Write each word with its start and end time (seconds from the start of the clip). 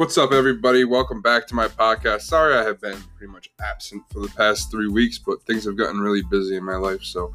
What's 0.00 0.16
up, 0.16 0.32
everybody? 0.32 0.84
Welcome 0.84 1.20
back 1.20 1.46
to 1.48 1.54
my 1.54 1.68
podcast. 1.68 2.22
Sorry 2.22 2.56
I 2.56 2.62
have 2.62 2.80
been 2.80 2.96
pretty 3.18 3.30
much 3.30 3.50
absent 3.60 4.02
for 4.10 4.20
the 4.20 4.30
past 4.30 4.70
three 4.70 4.88
weeks, 4.88 5.18
but 5.18 5.42
things 5.42 5.66
have 5.66 5.76
gotten 5.76 6.00
really 6.00 6.22
busy 6.22 6.56
in 6.56 6.64
my 6.64 6.76
life. 6.76 7.02
So 7.02 7.34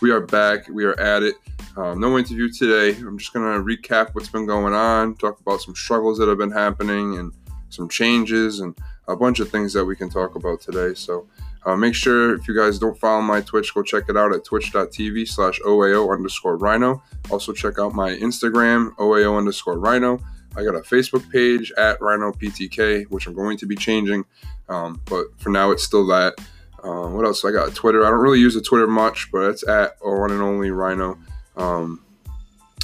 we 0.00 0.12
are 0.12 0.20
back. 0.20 0.68
We 0.68 0.84
are 0.84 0.96
at 1.00 1.24
it. 1.24 1.34
Um, 1.76 1.98
no 1.98 2.16
interview 2.16 2.52
today. 2.52 2.96
I'm 2.96 3.18
just 3.18 3.32
going 3.32 3.52
to 3.52 3.64
recap 3.64 4.14
what's 4.14 4.28
been 4.28 4.46
going 4.46 4.74
on, 4.74 5.16
talk 5.16 5.40
about 5.40 5.60
some 5.60 5.74
struggles 5.74 6.16
that 6.18 6.28
have 6.28 6.38
been 6.38 6.52
happening, 6.52 7.18
and 7.18 7.32
some 7.70 7.88
changes, 7.88 8.60
and 8.60 8.78
a 9.08 9.16
bunch 9.16 9.40
of 9.40 9.48
things 9.50 9.72
that 9.72 9.84
we 9.84 9.96
can 9.96 10.08
talk 10.08 10.36
about 10.36 10.60
today. 10.60 10.94
So 10.94 11.26
uh, 11.66 11.74
make 11.74 11.96
sure 11.96 12.36
if 12.36 12.46
you 12.46 12.56
guys 12.56 12.78
don't 12.78 12.96
follow 12.96 13.22
my 13.22 13.40
Twitch, 13.40 13.74
go 13.74 13.82
check 13.82 14.04
it 14.08 14.16
out 14.16 14.32
at 14.32 14.44
twitch.tv 14.44 15.26
slash 15.26 15.58
OAO 15.62 16.14
underscore 16.14 16.58
rhino. 16.58 17.02
Also 17.32 17.52
check 17.52 17.80
out 17.80 17.92
my 17.92 18.10
Instagram, 18.10 18.94
OAO 18.98 19.36
underscore 19.36 19.80
rhino. 19.80 20.20
I 20.56 20.62
got 20.62 20.76
a 20.76 20.80
Facebook 20.80 21.28
page 21.30 21.72
at 21.76 22.00
Rhino 22.00 22.32
PTK, 22.32 23.10
which 23.10 23.26
I'm 23.26 23.34
going 23.34 23.56
to 23.58 23.66
be 23.66 23.74
changing. 23.74 24.24
Um, 24.68 25.00
but 25.06 25.26
for 25.38 25.50
now, 25.50 25.72
it's 25.72 25.82
still 25.82 26.06
that. 26.06 26.34
Um, 26.82 27.14
what 27.14 27.24
else? 27.24 27.44
I 27.44 27.50
got 27.50 27.74
Twitter. 27.74 28.04
I 28.04 28.10
don't 28.10 28.20
really 28.20 28.40
use 28.40 28.54
the 28.54 28.60
Twitter 28.60 28.86
much, 28.86 29.30
but 29.32 29.50
it's 29.50 29.66
at 29.66 29.96
one 30.00 30.30
and 30.30 30.42
only 30.42 30.70
Rhino. 30.70 31.18
Um, 31.56 32.04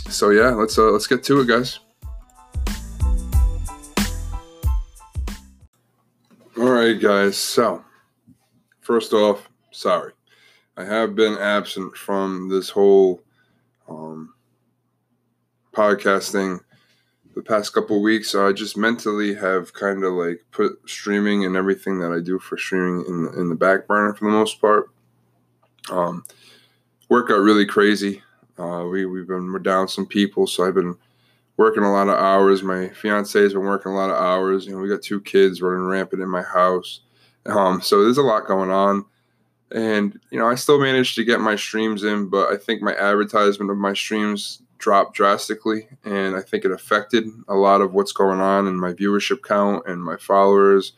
so 0.08 0.30
yeah, 0.30 0.50
let's 0.50 0.78
uh, 0.78 0.90
let's 0.90 1.06
get 1.06 1.22
to 1.24 1.40
it, 1.40 1.46
guys. 1.46 1.78
All 6.58 6.70
right, 6.70 7.00
guys. 7.00 7.36
So 7.36 7.84
first 8.80 9.12
off, 9.12 9.48
sorry, 9.70 10.12
I 10.76 10.84
have 10.84 11.14
been 11.14 11.38
absent 11.38 11.96
from 11.96 12.48
this 12.48 12.70
whole 12.70 13.22
um, 13.88 14.34
podcasting 15.72 16.60
the 17.34 17.42
past 17.42 17.72
couple 17.72 18.02
weeks, 18.02 18.34
I 18.34 18.52
just 18.52 18.76
mentally 18.76 19.34
have 19.34 19.72
kind 19.72 20.04
of 20.04 20.14
like 20.14 20.44
put 20.50 20.78
streaming 20.86 21.44
and 21.44 21.56
everything 21.56 22.00
that 22.00 22.12
I 22.12 22.20
do 22.20 22.38
for 22.38 22.56
streaming 22.58 23.04
in 23.06 23.24
the, 23.24 23.40
in 23.40 23.48
the 23.48 23.54
back 23.54 23.86
burner 23.86 24.14
for 24.14 24.24
the 24.24 24.30
most 24.30 24.60
part. 24.60 24.90
Um, 25.90 26.24
work 27.08 27.28
got 27.28 27.40
really 27.40 27.66
crazy. 27.66 28.22
Uh, 28.58 28.84
we 28.90 29.06
we've 29.06 29.28
been 29.28 29.52
we're 29.52 29.58
down 29.58 29.88
some 29.88 30.06
people, 30.06 30.46
so 30.46 30.66
I've 30.66 30.74
been 30.74 30.96
working 31.56 31.82
a 31.82 31.92
lot 31.92 32.08
of 32.08 32.18
hours. 32.18 32.62
My 32.62 32.88
fiance 32.88 33.40
has 33.40 33.54
been 33.54 33.62
working 33.62 33.92
a 33.92 33.96
lot 33.96 34.10
of 34.10 34.16
hours. 34.16 34.66
You 34.66 34.72
know, 34.72 34.78
we 34.78 34.88
got 34.88 35.02
two 35.02 35.20
kids 35.20 35.62
running 35.62 35.86
rampant 35.86 36.22
in 36.22 36.28
my 36.28 36.42
house, 36.42 37.00
um, 37.46 37.80
so 37.80 38.02
there's 38.02 38.18
a 38.18 38.22
lot 38.22 38.46
going 38.46 38.70
on. 38.70 39.04
And 39.72 40.18
you 40.30 40.38
know, 40.38 40.48
I 40.48 40.56
still 40.56 40.80
managed 40.80 41.14
to 41.14 41.24
get 41.24 41.40
my 41.40 41.56
streams 41.56 42.02
in, 42.02 42.28
but 42.28 42.52
I 42.52 42.56
think 42.56 42.82
my 42.82 42.94
advertisement 42.94 43.70
of 43.70 43.78
my 43.78 43.94
streams 43.94 44.62
dropped 44.80 45.14
drastically, 45.14 45.88
and 46.04 46.34
I 46.34 46.40
think 46.40 46.64
it 46.64 46.72
affected 46.72 47.26
a 47.46 47.54
lot 47.54 47.80
of 47.80 47.92
what's 47.94 48.12
going 48.12 48.40
on 48.40 48.66
in 48.66 48.74
my 48.74 48.92
viewership 48.92 49.42
count 49.44 49.86
and 49.86 50.02
my 50.02 50.16
followers, 50.16 50.92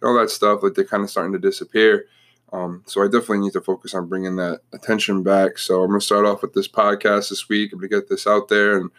and 0.00 0.08
all 0.08 0.18
that 0.18 0.30
stuff. 0.30 0.62
Like 0.62 0.74
they're 0.74 0.84
kind 0.84 1.02
of 1.02 1.10
starting 1.10 1.32
to 1.32 1.38
disappear. 1.38 2.06
Um, 2.52 2.82
so 2.86 3.02
I 3.02 3.06
definitely 3.06 3.40
need 3.40 3.52
to 3.52 3.60
focus 3.60 3.94
on 3.94 4.08
bringing 4.08 4.36
that 4.36 4.60
attention 4.72 5.22
back. 5.22 5.58
So 5.58 5.82
I'm 5.82 5.90
gonna 5.90 6.00
start 6.00 6.26
off 6.26 6.42
with 6.42 6.52
this 6.52 6.68
podcast 6.68 7.30
this 7.30 7.48
week. 7.48 7.72
I'm 7.72 7.78
gonna 7.78 7.88
get 7.88 8.08
this 8.08 8.26
out 8.26 8.48
there, 8.48 8.78
and 8.78 8.90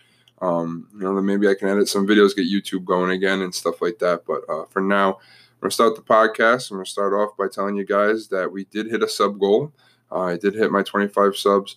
um, 0.41 0.87
you 0.93 1.01
know, 1.01 1.13
then 1.13 1.25
maybe 1.25 1.47
I 1.47 1.55
can 1.55 1.67
edit 1.67 1.89
some 1.89 2.07
videos, 2.07 2.35
get 2.35 2.47
YouTube 2.47 2.85
going 2.85 3.11
again, 3.11 3.41
and 3.41 3.53
stuff 3.53 3.81
like 3.81 3.99
that. 3.99 4.23
But 4.25 4.41
uh, 4.49 4.65
for 4.69 4.81
now, 4.81 5.15
I'm 5.15 5.61
gonna 5.61 5.71
start 5.71 5.95
the 5.95 6.01
podcast. 6.01 6.71
I'm 6.71 6.77
gonna 6.77 6.85
start 6.85 7.13
off 7.13 7.35
by 7.37 7.47
telling 7.51 7.75
you 7.75 7.85
guys 7.85 8.29
that 8.29 8.51
we 8.51 8.65
did 8.65 8.87
hit 8.87 9.03
a 9.03 9.09
sub 9.09 9.39
goal. 9.39 9.73
Uh, 10.11 10.21
I 10.21 10.37
did 10.37 10.55
hit 10.55 10.71
my 10.71 10.81
25 10.81 11.35
subs. 11.35 11.75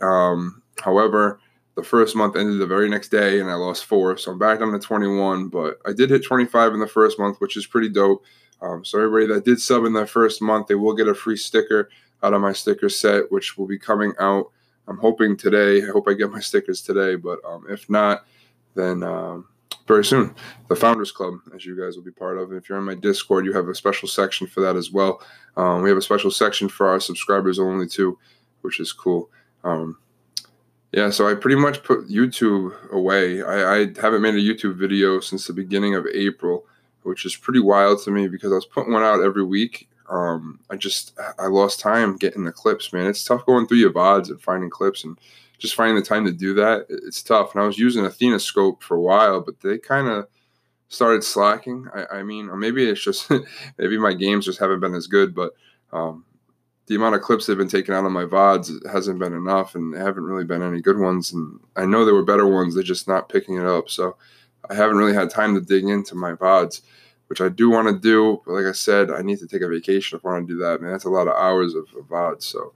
Um, 0.00 0.62
however, 0.80 1.40
the 1.74 1.82
first 1.82 2.14
month 2.14 2.36
ended 2.36 2.60
the 2.60 2.66
very 2.66 2.88
next 2.88 3.08
day 3.08 3.40
and 3.40 3.50
I 3.50 3.54
lost 3.54 3.86
four. 3.86 4.16
So 4.16 4.32
I'm 4.32 4.38
back 4.38 4.58
down 4.58 4.72
to 4.72 4.78
21, 4.78 5.48
but 5.48 5.78
I 5.86 5.92
did 5.92 6.10
hit 6.10 6.24
25 6.24 6.74
in 6.74 6.80
the 6.80 6.86
first 6.86 7.18
month, 7.18 7.40
which 7.40 7.56
is 7.56 7.66
pretty 7.66 7.88
dope. 7.88 8.24
Um, 8.60 8.84
so 8.84 8.98
everybody 8.98 9.26
that 9.32 9.44
did 9.44 9.60
sub 9.60 9.84
in 9.84 9.92
that 9.94 10.08
first 10.08 10.42
month, 10.42 10.68
they 10.68 10.74
will 10.74 10.94
get 10.94 11.08
a 11.08 11.14
free 11.14 11.36
sticker 11.36 11.88
out 12.22 12.34
of 12.34 12.40
my 12.40 12.52
sticker 12.52 12.88
set, 12.88 13.30
which 13.32 13.56
will 13.56 13.66
be 13.66 13.78
coming 13.78 14.12
out. 14.20 14.50
I'm 14.86 14.98
hoping 14.98 15.36
today. 15.36 15.82
I 15.82 15.90
hope 15.90 16.08
I 16.08 16.12
get 16.12 16.30
my 16.30 16.40
stickers 16.40 16.82
today, 16.82 17.16
but 17.16 17.38
um, 17.44 17.64
if 17.68 17.88
not, 17.88 18.26
then 18.74 19.02
um, 19.02 19.48
very 19.86 20.04
soon. 20.04 20.34
The 20.68 20.76
Founders 20.76 21.10
Club, 21.10 21.34
as 21.54 21.64
you 21.64 21.78
guys 21.78 21.96
will 21.96 22.04
be 22.04 22.12
part 22.12 22.38
of. 22.38 22.52
If 22.52 22.68
you're 22.68 22.78
in 22.78 22.84
my 22.84 22.94
Discord, 22.94 23.44
you 23.44 23.52
have 23.52 23.68
a 23.68 23.74
special 23.74 24.08
section 24.08 24.46
for 24.46 24.60
that 24.60 24.76
as 24.76 24.92
well. 24.92 25.20
Um, 25.56 25.82
we 25.82 25.88
have 25.88 25.98
a 25.98 26.02
special 26.02 26.30
section 26.30 26.68
for 26.68 26.88
our 26.88 27.00
subscribers 27.00 27.58
only 27.58 27.88
too, 27.88 28.18
which 28.60 28.78
is 28.78 28.92
cool. 28.92 29.30
Yeah, 30.92 31.08
so 31.08 31.26
I 31.26 31.34
pretty 31.34 31.56
much 31.56 31.82
put 31.82 32.08
YouTube 32.08 32.90
away. 32.90 33.42
I, 33.42 33.76
I, 33.76 33.78
haven't 33.98 34.20
made 34.20 34.34
a 34.34 34.38
YouTube 34.38 34.76
video 34.76 35.20
since 35.20 35.46
the 35.46 35.54
beginning 35.54 35.94
of 35.94 36.06
April, 36.12 36.66
which 37.02 37.24
is 37.24 37.34
pretty 37.34 37.60
wild 37.60 38.02
to 38.02 38.10
me 38.10 38.28
because 38.28 38.52
I 38.52 38.56
was 38.56 38.66
putting 38.66 38.92
one 38.92 39.02
out 39.02 39.22
every 39.22 39.42
week. 39.42 39.88
Um, 40.10 40.60
I 40.68 40.76
just 40.76 41.18
I 41.38 41.46
lost 41.46 41.80
time 41.80 42.18
getting 42.18 42.44
the 42.44 42.52
clips, 42.52 42.92
man. 42.92 43.06
It's 43.06 43.24
tough 43.24 43.46
going 43.46 43.66
through 43.66 43.78
your 43.78 43.92
VODs 43.92 44.28
and 44.28 44.42
finding 44.42 44.68
clips 44.68 45.04
and 45.04 45.18
just 45.58 45.74
finding 45.74 45.96
the 45.96 46.02
time 46.02 46.26
to 46.26 46.32
do 46.32 46.52
that. 46.54 46.84
It's 46.90 47.22
tough. 47.22 47.54
And 47.54 47.62
I 47.62 47.66
was 47.66 47.78
using 47.78 48.04
Athenascope 48.04 48.82
for 48.82 48.96
a 48.96 49.00
while, 49.00 49.40
but 49.40 49.60
they 49.60 49.78
kind 49.78 50.08
of 50.08 50.26
started 50.88 51.24
slacking. 51.24 51.86
I, 51.94 52.18
I 52.18 52.22
mean, 52.22 52.50
or 52.50 52.56
maybe 52.56 52.86
it's 52.86 53.02
just 53.02 53.30
maybe 53.78 53.96
my 53.96 54.12
games 54.12 54.44
just 54.44 54.58
haven't 54.58 54.80
been 54.80 54.94
as 54.94 55.06
good, 55.06 55.34
but 55.34 55.52
um, 55.90 56.26
the 56.86 56.96
amount 56.96 57.14
of 57.14 57.22
clips 57.22 57.46
they've 57.46 57.56
been 57.56 57.68
taken 57.68 57.94
out 57.94 58.04
of 58.04 58.12
my 58.12 58.24
VODs 58.24 58.90
hasn't 58.90 59.18
been 59.18 59.32
enough, 59.32 59.74
and 59.74 59.94
haven't 59.94 60.24
really 60.24 60.44
been 60.44 60.62
any 60.62 60.80
good 60.80 60.98
ones. 60.98 61.32
And 61.32 61.60
I 61.76 61.86
know 61.86 62.04
there 62.04 62.14
were 62.14 62.24
better 62.24 62.46
ones, 62.46 62.74
they're 62.74 62.82
just 62.82 63.08
not 63.08 63.28
picking 63.28 63.56
it 63.56 63.66
up. 63.66 63.88
So 63.88 64.16
I 64.68 64.74
haven't 64.74 64.96
really 64.96 65.14
had 65.14 65.30
time 65.30 65.54
to 65.54 65.60
dig 65.60 65.84
into 65.84 66.14
my 66.14 66.32
VODs, 66.32 66.82
which 67.28 67.40
I 67.40 67.48
do 67.48 67.70
want 67.70 67.88
to 67.88 67.98
do. 67.98 68.42
But 68.44 68.52
like 68.52 68.66
I 68.66 68.72
said, 68.72 69.10
I 69.10 69.22
need 69.22 69.38
to 69.38 69.46
take 69.46 69.62
a 69.62 69.68
vacation 69.68 70.18
if 70.18 70.26
I 70.26 70.30
want 70.30 70.48
to 70.48 70.54
do 70.54 70.58
that. 70.60 70.80
Man, 70.80 70.92
that's 70.92 71.04
a 71.04 71.10
lot 71.10 71.28
of 71.28 71.36
hours 71.36 71.74
of, 71.74 71.84
of 71.96 72.08
VODs. 72.08 72.42
So 72.42 72.72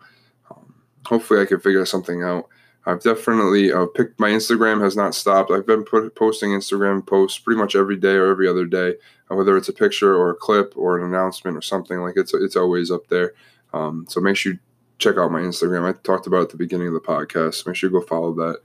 um, 0.50 0.74
hopefully 1.04 1.40
I 1.40 1.46
can 1.46 1.60
figure 1.60 1.84
something 1.84 2.22
out. 2.22 2.48
I've 2.88 3.02
definitely 3.02 3.72
uh, 3.72 3.86
picked 3.86 4.20
my 4.20 4.30
Instagram 4.30 4.80
has 4.80 4.94
not 4.94 5.14
stopped. 5.14 5.50
I've 5.50 5.66
been 5.66 5.82
put, 5.82 6.14
posting 6.14 6.50
Instagram 6.50 7.04
posts 7.04 7.38
pretty 7.38 7.58
much 7.58 7.74
every 7.74 7.96
day 7.96 8.14
or 8.14 8.30
every 8.30 8.46
other 8.46 8.64
day, 8.64 8.94
whether 9.26 9.56
it's 9.56 9.68
a 9.68 9.72
picture 9.72 10.14
or 10.14 10.30
a 10.30 10.36
clip 10.36 10.72
or 10.76 10.96
an 10.96 11.04
announcement 11.04 11.56
or 11.56 11.62
something 11.62 11.98
like 11.98 12.14
it's 12.16 12.32
it's 12.32 12.54
always 12.54 12.92
up 12.92 13.08
there. 13.08 13.34
Um, 13.72 14.06
so 14.08 14.20
make 14.20 14.36
sure 14.36 14.52
you 14.52 14.58
check 14.98 15.16
out 15.16 15.32
my 15.32 15.40
Instagram. 15.40 15.88
I 15.88 15.92
talked 16.02 16.26
about 16.26 16.42
at 16.42 16.50
the 16.50 16.56
beginning 16.56 16.88
of 16.88 16.94
the 16.94 17.00
podcast. 17.00 17.66
Make 17.66 17.76
sure 17.76 17.90
you 17.90 18.00
go 18.00 18.06
follow 18.06 18.32
that. 18.34 18.60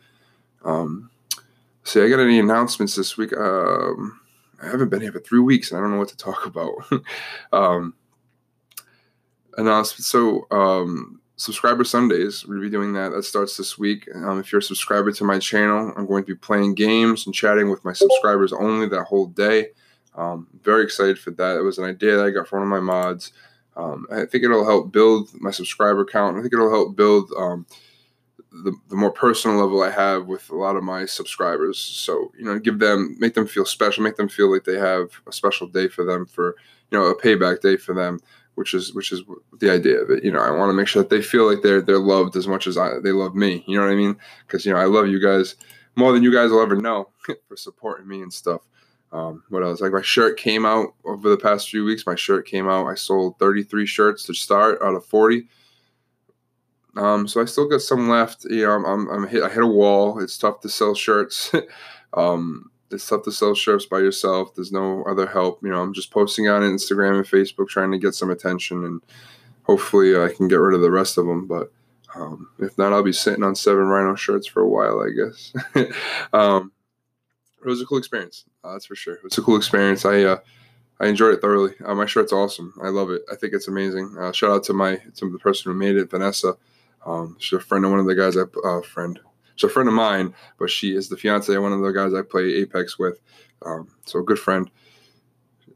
Um, 0.64 1.10
see, 1.84 2.02
I 2.02 2.10
got 2.10 2.20
any 2.20 2.40
announcements 2.40 2.96
this 2.96 3.18
week? 3.18 3.36
Um, 3.36 4.20
I 4.62 4.68
haven't 4.68 4.90
been 4.90 5.02
here 5.02 5.12
for 5.12 5.20
three 5.20 5.40
weeks, 5.40 5.72
and 5.72 5.78
I 5.78 5.82
don't 5.82 5.92
know 5.92 5.98
what 5.98 6.10
to 6.10 6.18
talk 6.18 6.46
about. 6.46 6.74
um, 7.52 7.94
announcement. 9.58 10.06
So, 10.06 10.48
um, 10.52 11.20
subscriber 11.36 11.84
Sundays, 11.84 12.46
we'll 12.46 12.62
be 12.62 12.70
doing 12.70 12.94
that. 12.94 13.12
That 13.12 13.24
starts 13.24 13.58
this 13.58 13.78
week. 13.78 14.08
Um, 14.14 14.40
if 14.40 14.52
you're 14.52 14.60
a 14.60 14.64
subscriber 14.64 15.12
to 15.14 15.24
my 15.24 15.40
channel, 15.40 15.92
I'm 15.98 16.06
going 16.06 16.24
to 16.24 16.34
be 16.34 16.36
playing 16.36 16.76
games 16.76 17.26
and 17.26 17.34
chatting 17.34 17.70
with 17.70 17.84
my 17.84 17.94
subscribers 17.94 18.54
only 18.54 18.88
that 18.90 19.06
whole 19.06 19.28
day. 19.28 19.70
Um, 20.16 20.48
very 20.62 20.84
excited 20.84 21.18
for 21.18 21.32
that. 21.32 21.58
It 21.58 21.62
was 21.62 21.78
an 21.78 21.86
idea 21.86 22.18
that 22.18 22.26
I 22.26 22.30
got 22.30 22.48
from 22.48 22.60
one 22.60 22.78
of 22.78 22.84
my 22.84 22.94
mods. 22.94 23.32
Um, 23.76 24.06
I 24.12 24.26
think 24.26 24.44
it'll 24.44 24.66
help 24.66 24.92
build 24.92 25.30
my 25.40 25.52
subscriber 25.52 26.06
count. 26.06 26.38
I 26.38 26.42
think 26.42 26.54
it'll 26.54 26.70
help 26.70 26.96
build 26.96 27.32
um, 27.38 27.66
the, 28.52 28.74
the 28.90 28.96
more 28.96 29.12
personal 29.12 29.58
level 29.58 29.82
I 29.82 29.90
have 29.90 30.28
with 30.28 30.50
a 30.50 30.56
lot 30.56 30.76
of 30.76 30.84
my 30.84 31.06
subscribers. 31.06 31.80
So, 31.80 32.32
you 32.38 32.44
know, 32.44 32.59
give 32.59 32.80
them, 32.80 33.16
make 33.20 33.34
them 33.34 33.48
feel 33.48 33.66
special, 33.66 34.04
make 34.04 34.18
them 34.18 34.28
feel 34.28 34.52
like 34.52 34.66
they 34.66 34.78
have 34.78 35.09
a 35.26 35.32
special 35.32 35.68
day 35.68 35.88
for 35.88 36.04
them 36.04 36.26
for, 36.26 36.56
you 36.92 37.00
know, 37.00 37.06
a 37.06 37.20
payback 37.20 37.62
day 37.62 37.78
for 37.78 37.96
them, 37.96 38.20
which 38.56 38.74
is, 38.74 38.94
which 38.94 39.14
is 39.14 39.24
the 39.59 39.72
idea 39.72 40.02
of 40.02 40.09
it. 40.09 40.24
You 40.24 40.32
know, 40.32 40.42
I 40.42 40.52
want 40.52 40.70
to 40.70 40.74
make 40.74 40.88
sure 40.88 41.02
that 41.02 41.09
they 41.09 41.22
feel 41.22 41.50
like 41.50 41.64
they're, 41.64 41.82
they're 41.82 41.98
loved 41.98 42.36
as 42.36 42.48
much 42.48 42.68
as 42.68 42.78
I, 42.78 43.00
they 43.00 43.14
love 43.14 43.36
me. 43.36 43.64
You 43.68 43.78
know 43.78 43.86
what 43.86 43.94
I 43.94 43.96
mean? 43.96 44.18
Cause, 44.50 44.66
you 44.66 44.73
know, 44.73 44.79
I 44.79 44.85
love 44.85 45.08
you 45.08 45.22
guys 45.22 45.56
more 45.96 46.12
than 46.12 46.23
you 46.23 46.34
guys 46.34 46.52
will 46.52 46.62
ever 46.62 46.76
know 46.76 47.09
for 47.47 47.56
supporting 47.56 48.08
me 48.08 48.22
and 48.22 48.34
stuff. 48.34 48.62
Um, 49.11 49.43
what 49.49 49.63
else? 49.63 49.81
Like 49.81 49.91
my 49.91 50.02
shirt 50.02 50.37
came 50.37 50.66
out 50.66 50.93
over 51.03 51.29
the 51.29 51.37
past 51.37 51.69
few 51.69 51.84
weeks. 51.84 52.05
My 52.05 52.16
shirt 52.16 52.47
came 52.47 52.69
out. 52.69 52.87
I 52.87 52.96
sold 52.96 53.37
33 53.40 53.85
shirts 53.85 54.23
to 54.23 54.34
start 54.34 54.81
out 54.81 54.96
of 54.96 55.05
40. 55.05 55.47
Um, 56.97 57.28
so 57.28 57.41
I 57.41 57.46
still 57.46 57.69
got 57.69 57.81
some 57.81 58.09
left. 58.09 58.46
You 58.46 58.66
know, 58.66 58.72
I'm, 58.72 58.85
I'm, 58.85 59.09
I'm 59.09 59.28
hit, 59.28 59.43
I 59.43 59.49
hit 59.49 59.63
a 59.63 59.67
wall. 59.67 60.19
It's 60.19 60.37
tough 60.37 60.61
to 60.61 60.69
sell 60.69 60.96
shirts. 60.96 61.52
um, 62.13 62.69
it's 62.90 63.08
tough 63.08 63.23
to 63.23 63.31
sell 63.31 63.55
shirts 63.55 63.85
by 63.85 63.99
yourself. 63.99 64.55
There's 64.55 64.72
no 64.72 65.03
other 65.03 65.28
help. 65.28 65.61
You 65.63 65.69
know, 65.69 65.81
I'm 65.81 65.93
just 65.93 66.11
posting 66.11 66.47
on 66.47 66.61
Instagram 66.61 67.17
and 67.17 67.25
Facebook 67.25 67.69
trying 67.69 67.91
to 67.91 67.97
get 67.97 68.16
some 68.16 68.29
attention, 68.29 68.84
and 68.84 69.02
hopefully 69.63 70.17
I 70.17 70.34
can 70.34 70.47
get 70.47 70.55
rid 70.55 70.75
of 70.75 70.81
the 70.81 70.91
rest 70.91 71.17
of 71.17 71.25
them. 71.25 71.47
But 71.47 71.72
um, 72.16 72.49
if 72.59 72.78
not, 72.78 72.91
I'll 72.91 73.03
be 73.03 73.13
sitting 73.13 73.43
on 73.43 73.55
seven 73.55 73.85
Rhino 73.85 74.16
shirts 74.16 74.47
for 74.47 74.61
a 74.61 74.67
while, 74.67 75.02
I 75.02 75.09
guess. 75.11 75.53
um, 76.34 76.72
it 77.63 77.67
was 77.67 77.81
a 77.81 77.85
cool 77.85 77.97
experience. 77.97 78.46
Uh, 78.63 78.73
that's 78.73 78.85
for 78.85 78.96
sure. 78.96 79.16
It 79.16 79.23
was 79.23 79.37
a 79.37 79.41
cool 79.41 79.58
experience. 79.58 80.05
I 80.05 80.23
uh, 80.23 80.37
I 80.99 81.08
enjoyed 81.08 81.34
it 81.34 81.41
thoroughly. 81.41 81.73
Uh, 81.84 81.96
my 81.96 82.05
shirt's 82.05 82.34
awesome. 82.34 82.73
I 82.81 82.90
love 82.90 83.09
it. 83.09 83.23
I 83.31 83.35
think 83.35 83.53
it's 83.53 83.67
amazing. 83.67 84.16
Uh, 84.19 84.31
shout 84.31 84.52
out 84.52 84.63
to 84.66 84.73
my 84.73 84.97
to 85.16 85.31
the 85.31 85.40
person 85.40 85.72
who 85.72 85.78
made 85.78 85.96
it, 85.96 86.11
Vanessa. 86.11 86.55
Um, 87.05 87.37
she's 87.40 87.58
a 87.58 87.61
friend 87.61 87.84
of 87.85 87.91
one 87.91 87.99
of 87.99 88.05
the 88.05 88.16
guys 88.16 88.37
I 88.37 88.43
uh, 88.67 88.81
friend. 88.81 89.19
She's 89.55 89.69
a 89.69 89.73
friend 89.73 89.90
of 89.90 89.96
mine, 89.96 90.34
but 90.58 90.69
she 90.69 90.96
is 90.96 91.09
the 91.09 91.17
fiance 91.17 91.53
of 91.53 91.63
one 91.63 91.73
of 91.73 91.81
the 91.81 91.91
guys 91.91 92.13
I 92.13 92.22
play 92.22 92.53
Apex 92.55 92.99
with. 92.99 93.19
Um, 93.66 93.90
so 94.05 94.19
a 94.19 94.23
good 94.23 94.40
friend. 94.40 94.69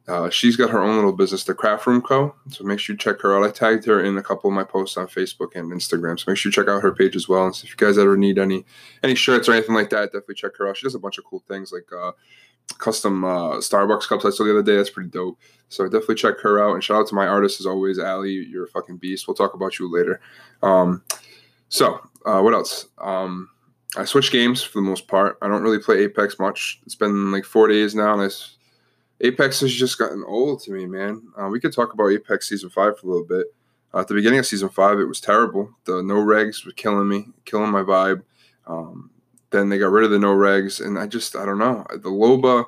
Uh, 0.08 0.30
she's 0.30 0.56
got 0.56 0.70
her 0.70 0.80
own 0.80 0.96
little 0.96 1.12
business, 1.12 1.44
the 1.44 1.54
Craft 1.54 1.88
Room 1.88 2.02
Co. 2.02 2.36
So 2.50 2.64
make 2.64 2.80
sure 2.80 2.94
you 2.94 2.98
check 2.98 3.22
her 3.22 3.36
out. 3.36 3.44
I 3.44 3.52
tagged 3.52 3.86
her 3.86 4.04
in 4.04 4.18
a 4.18 4.24
couple 4.24 4.50
of 4.50 4.54
my 4.54 4.64
posts 4.64 4.98
on 4.98 5.08
Facebook 5.08 5.56
and 5.56 5.72
Instagram. 5.72 6.20
So 6.20 6.30
make 6.30 6.38
sure 6.38 6.50
you 6.50 6.54
check 6.54 6.68
out 6.68 6.84
her 6.84 6.94
page 6.94 7.16
as 7.16 7.28
well. 7.28 7.48
And 7.48 7.56
if 7.56 7.70
you 7.70 7.76
guys 7.76 7.98
ever 7.98 8.16
need 8.16 8.38
any 8.38 8.66
any 9.02 9.16
shirts 9.16 9.50
or 9.50 9.54
anything 9.54 9.74
like 9.74 9.90
that, 9.90 10.12
definitely 10.12 10.36
check 10.36 10.56
her 10.58 10.68
out. 10.68 10.78
She 10.78 10.86
does 10.86 10.94
a 10.94 11.00
bunch 11.00 11.18
of 11.18 11.24
cool 11.26 11.44
things 11.48 11.72
like 11.72 11.88
uh, 11.92 12.12
custom 12.78 13.24
uh, 13.24 13.58
Starbucks 13.58 14.08
cups 14.08 14.26
I 14.26 14.30
saw 14.30 14.44
the 14.44 14.52
other 14.52 14.64
day. 14.64 14.76
That's 14.76 14.92
pretty 14.92 15.10
dope. 15.10 15.40
So 15.70 15.86
definitely 15.86 16.16
check 16.16 16.40
her 16.42 16.64
out. 16.64 16.76
And 16.76 16.84
shout 16.84 17.02
out 17.02 17.08
to 17.08 17.16
my 17.16 17.26
artist 17.26 17.60
as 17.60 17.66
always, 17.66 17.98
Ali. 17.98 18.32
You're 18.32 18.66
a 18.66 18.70
fucking 18.70 18.98
beast. 18.98 19.28
We'll 19.28 19.36
talk 19.36 19.56
about 19.56 19.80
you 19.80 19.92
later. 19.92 20.22
Um, 20.62 21.04
so 21.70 22.00
uh, 22.28 22.42
what 22.42 22.54
else? 22.54 22.88
Um, 23.00 23.50
I 23.98 24.06
switch 24.06 24.32
games 24.32 24.62
for 24.62 24.80
the 24.80 24.88
most 24.88 25.08
part. 25.08 25.38
I 25.42 25.48
don't 25.48 25.64
really 25.64 25.80
play 25.80 26.04
Apex 26.04 26.38
much. 26.38 26.80
It's 26.86 26.96
been 26.96 27.32
like 27.32 27.46
four 27.46 27.68
days 27.68 27.96
now, 27.96 28.14
and 28.14 28.22
I 28.22 28.30
Apex 29.22 29.62
has 29.62 29.74
just 29.74 29.98
gotten 29.98 30.24
old 30.26 30.62
to 30.64 30.72
me, 30.72 30.86
man. 30.86 31.22
Uh, 31.40 31.48
we 31.48 31.60
could 31.60 31.74
talk 31.74 31.94
about 31.94 32.12
Apex 32.12 32.50
season 32.50 32.70
five 32.70 33.00
for 33.00 33.08
a 33.08 33.10
little 33.10 33.26
bit. 33.26 33.48
Uh, 33.94 34.00
at 34.00 34.08
the 34.08 34.14
beginning 34.14 34.40
of 34.40 34.46
season 34.46 34.70
five, 34.70 35.00
it 35.00 35.06
was 35.06 35.22
terrible. 35.22 35.72
The 35.86 36.04
no 36.04 36.16
regs 36.16 36.66
were 36.66 36.74
killing 36.74 37.08
me, 37.08 37.28
killing 37.46 37.72
my 37.72 37.82
vibe. 37.82 38.24
Um, 38.68 39.12
then 39.52 39.70
they 39.70 39.78
got 39.78 39.92
rid 39.92 40.04
of 40.04 40.12
the 40.12 40.20
no 40.20 40.36
regs, 40.36 40.86
and 40.86 41.00
I 41.00 41.08
just 41.08 41.36
I 41.36 41.46
don't 41.46 41.60
know 41.60 41.86
the 41.92 42.10
Loba, 42.10 42.66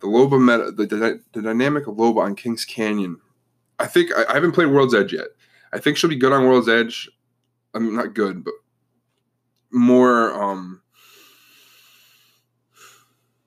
the 0.00 0.06
Loba 0.06 0.40
meta, 0.40 0.70
the, 0.70 0.86
the, 0.86 1.20
the 1.32 1.42
dynamic 1.42 1.88
of 1.88 1.96
Loba 1.96 2.18
on 2.18 2.36
Kings 2.36 2.64
Canyon. 2.64 3.18
I 3.80 3.86
think 3.86 4.10
I, 4.16 4.24
I 4.30 4.34
haven't 4.34 4.52
played 4.52 4.66
World's 4.68 4.94
Edge 4.94 5.12
yet. 5.12 5.28
I 5.72 5.78
think 5.78 5.96
she'll 5.96 6.10
be 6.10 6.16
good 6.16 6.32
on 6.32 6.44
World's 6.44 6.68
Edge. 6.68 7.10
I 7.74 7.80
mean, 7.80 7.96
not 7.96 8.14
good, 8.14 8.44
but 8.44 8.54
more. 9.72 10.32
Um, 10.32 10.80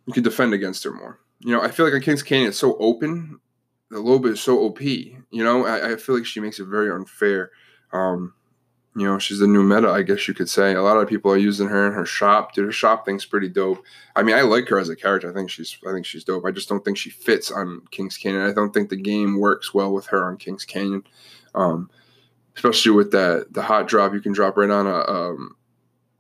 you 0.06 0.14
can 0.14 0.24
defend 0.24 0.54
against 0.54 0.84
her 0.84 0.92
more 0.92 1.21
you 1.44 1.56
know, 1.56 1.62
I 1.62 1.70
feel 1.70 1.86
like 1.86 1.96
on 1.96 2.02
Kings 2.02 2.24
Canyon 2.24 2.50
it's 2.50 2.58
so 2.58 2.78
open. 2.78 3.40
The 3.90 3.98
Loba 3.98 4.28
is 4.28 4.42
so 4.42 4.60
OP. 4.60 4.82
You 4.82 5.20
know, 5.32 5.66
I, 5.66 5.94
I 5.94 5.96
feel 5.98 6.16
like 6.16 6.26
she 6.26 6.40
makes 6.40 6.60
it 6.60 6.68
very 6.68 6.92
unfair. 6.92 7.52
Um, 7.92 8.34
you 8.96 9.06
know, 9.06 9.20
she's 9.20 9.40
the 9.40 9.48
new 9.48 9.64
meta, 9.64 9.90
I 9.90 10.02
guess 10.02 10.28
you 10.28 10.34
could 10.34 10.50
say. 10.50 10.74
A 10.74 10.82
lot 10.82 10.98
of 10.98 11.08
people 11.08 11.32
are 11.32 11.38
using 11.38 11.68
her 11.68 11.88
in 11.88 11.94
her 11.94 12.06
shop. 12.06 12.54
Dude, 12.54 12.66
her 12.66 12.72
shop 12.72 13.06
thing's 13.06 13.26
pretty 13.26 13.48
dope. 13.48 13.84
I 14.16 14.24
mean, 14.24 14.36
I 14.36 14.42
like 14.42 14.68
her 14.68 14.80
as 14.80 14.90
a 14.90 14.96
character. 14.96 15.32
I 15.32 15.34
think 15.34 15.50
she's 15.50 15.78
I 15.88 15.94
think 15.94 16.06
she's 16.06 16.26
dope. 16.26 16.46
I 16.46 16.52
just 16.52 16.68
don't 16.68 16.84
think 16.84 16.98
she 16.98 17.10
fits 17.10 17.52
on 17.52 17.82
Kings 17.92 18.18
Canyon. 18.18 18.50
I 18.50 18.54
don't 18.54 18.74
think 18.74 18.90
the 18.90 18.98
game 18.98 19.40
works 19.40 19.74
well 19.74 19.94
with 19.94 20.08
her 20.08 20.26
on 20.26 20.38
Kings 20.38 20.66
Canyon. 20.66 21.04
Um, 21.56 21.90
especially 22.56 22.92
with 22.92 23.12
that 23.12 23.48
the 23.52 23.62
hot 23.62 23.88
drop 23.88 24.14
you 24.14 24.20
can 24.20 24.34
drop 24.34 24.58
right 24.58 24.70
on 24.70 24.88
a 24.88 25.00
um, 25.10 25.56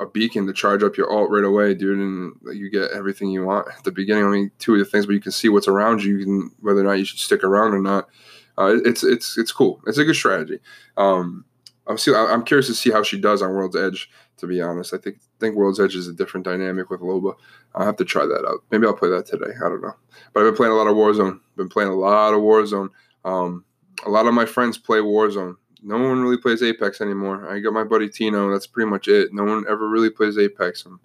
a 0.01 0.07
beacon 0.07 0.47
to 0.47 0.53
charge 0.53 0.83
up 0.83 0.97
your 0.97 1.11
alt 1.11 1.29
right 1.29 1.43
away, 1.43 1.73
dude, 1.73 1.99
and 1.99 2.33
you 2.57 2.69
get 2.69 2.91
everything 2.91 3.29
you 3.29 3.45
want 3.45 3.67
at 3.67 3.83
the 3.83 3.91
beginning. 3.91 4.25
I 4.25 4.29
mean, 4.29 4.51
two 4.57 4.73
of 4.73 4.79
the 4.79 4.85
things, 4.85 5.05
but 5.05 5.13
you 5.13 5.21
can 5.21 5.31
see 5.31 5.47
what's 5.47 5.67
around 5.67 6.03
you, 6.03 6.21
and 6.21 6.51
whether 6.59 6.81
or 6.81 6.83
not 6.83 6.93
you 6.93 7.05
should 7.05 7.19
stick 7.19 7.43
around 7.43 7.73
or 7.73 7.81
not. 7.81 8.09
Uh, 8.57 8.77
it's 8.83 9.03
it's 9.03 9.37
it's 9.37 9.51
cool. 9.51 9.79
It's 9.85 9.99
a 9.99 10.03
good 10.03 10.15
strategy. 10.15 10.59
Um, 10.97 11.45
I'm 11.87 11.97
see, 11.97 12.13
I'm 12.13 12.43
curious 12.43 12.67
to 12.67 12.73
see 12.73 12.91
how 12.91 13.03
she 13.03 13.19
does 13.19 13.41
on 13.41 13.53
World's 13.53 13.75
Edge. 13.75 14.09
To 14.37 14.47
be 14.47 14.59
honest, 14.59 14.93
I 14.93 14.97
think 14.97 15.19
think 15.39 15.55
World's 15.55 15.79
Edge 15.79 15.95
is 15.95 16.07
a 16.07 16.13
different 16.13 16.45
dynamic 16.45 16.89
with 16.89 17.01
Loba. 17.01 17.35
I'll 17.75 17.85
have 17.85 17.97
to 17.97 18.05
try 18.05 18.25
that 18.25 18.45
out. 18.47 18.63
Maybe 18.71 18.87
I'll 18.87 18.95
play 18.95 19.09
that 19.09 19.27
today. 19.27 19.53
I 19.63 19.69
don't 19.69 19.81
know. 19.81 19.93
But 20.33 20.41
I've 20.41 20.47
been 20.47 20.55
playing 20.55 20.73
a 20.73 20.75
lot 20.75 20.87
of 20.87 20.95
Warzone. 20.95 21.39
Been 21.57 21.69
playing 21.69 21.91
a 21.91 21.95
lot 21.95 22.33
of 22.33 22.41
Warzone. 22.41 22.89
Um, 23.23 23.65
a 24.05 24.09
lot 24.09 24.25
of 24.25 24.33
my 24.33 24.45
friends 24.45 24.79
play 24.79 24.97
Warzone 24.97 25.57
no 25.81 25.97
one 25.97 26.21
really 26.21 26.37
plays 26.37 26.61
Apex 26.61 27.01
anymore. 27.01 27.49
I 27.49 27.59
got 27.59 27.73
my 27.73 27.83
buddy 27.83 28.07
Tino. 28.07 28.51
That's 28.51 28.67
pretty 28.67 28.89
much 28.89 29.07
it. 29.07 29.33
No 29.33 29.43
one 29.43 29.65
ever 29.67 29.89
really 29.89 30.09
plays 30.09 30.37
Apex. 30.37 30.85
I'm 30.85 30.99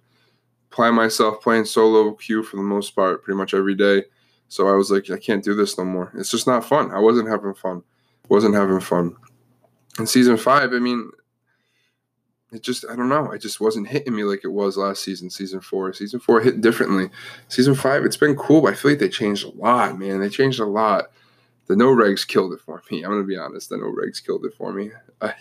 playing 0.69 0.95
myself 0.95 1.41
playing 1.41 1.65
solo 1.65 2.13
queue 2.13 2.43
for 2.43 2.57
the 2.57 2.63
most 2.63 2.95
part, 2.95 3.23
pretty 3.23 3.37
much 3.37 3.53
every 3.53 3.75
day. 3.75 4.03
So 4.49 4.67
I 4.67 4.73
was 4.73 4.91
like, 4.91 5.09
I 5.09 5.17
can't 5.17 5.43
do 5.43 5.55
this 5.55 5.77
no 5.77 5.83
more. 5.83 6.11
It's 6.15 6.31
just 6.31 6.47
not 6.47 6.63
fun. 6.63 6.91
I 6.91 6.99
wasn't 6.99 7.27
having 7.27 7.53
fun. 7.53 7.83
Wasn't 8.29 8.55
having 8.55 8.79
fun. 8.79 9.15
In 9.99 10.05
season 10.05 10.37
five, 10.37 10.73
I 10.73 10.79
mean, 10.79 11.09
it 12.51 12.61
just 12.61 12.85
I 12.89 12.95
don't 12.95 13.09
know. 13.09 13.31
It 13.31 13.39
just 13.39 13.59
wasn't 13.59 13.87
hitting 13.87 14.15
me 14.15 14.23
like 14.23 14.41
it 14.43 14.49
was 14.49 14.77
last 14.77 15.03
season, 15.03 15.29
season 15.29 15.59
four. 15.59 15.91
Season 15.91 16.19
four 16.19 16.39
hit 16.39 16.61
differently. 16.61 17.09
Season 17.49 17.75
five, 17.75 18.05
it's 18.05 18.15
been 18.15 18.35
cool, 18.35 18.61
but 18.61 18.73
I 18.73 18.75
feel 18.75 18.91
like 18.91 18.99
they 18.99 19.09
changed 19.09 19.45
a 19.45 19.49
lot, 19.49 19.97
man. 19.97 20.19
They 20.19 20.29
changed 20.29 20.59
a 20.59 20.65
lot 20.65 21.07
the 21.67 21.75
no 21.75 21.87
regs 21.87 22.27
killed 22.27 22.53
it 22.53 22.61
for 22.61 22.81
me. 22.89 23.03
I'm 23.03 23.11
gonna 23.11 23.23
be 23.23 23.37
honest. 23.37 23.69
The 23.69 23.77
no 23.77 23.85
regs 23.85 24.25
killed 24.25 24.45
it 24.45 24.53
for 24.53 24.73
me. 24.73 24.91
I, 25.21 25.33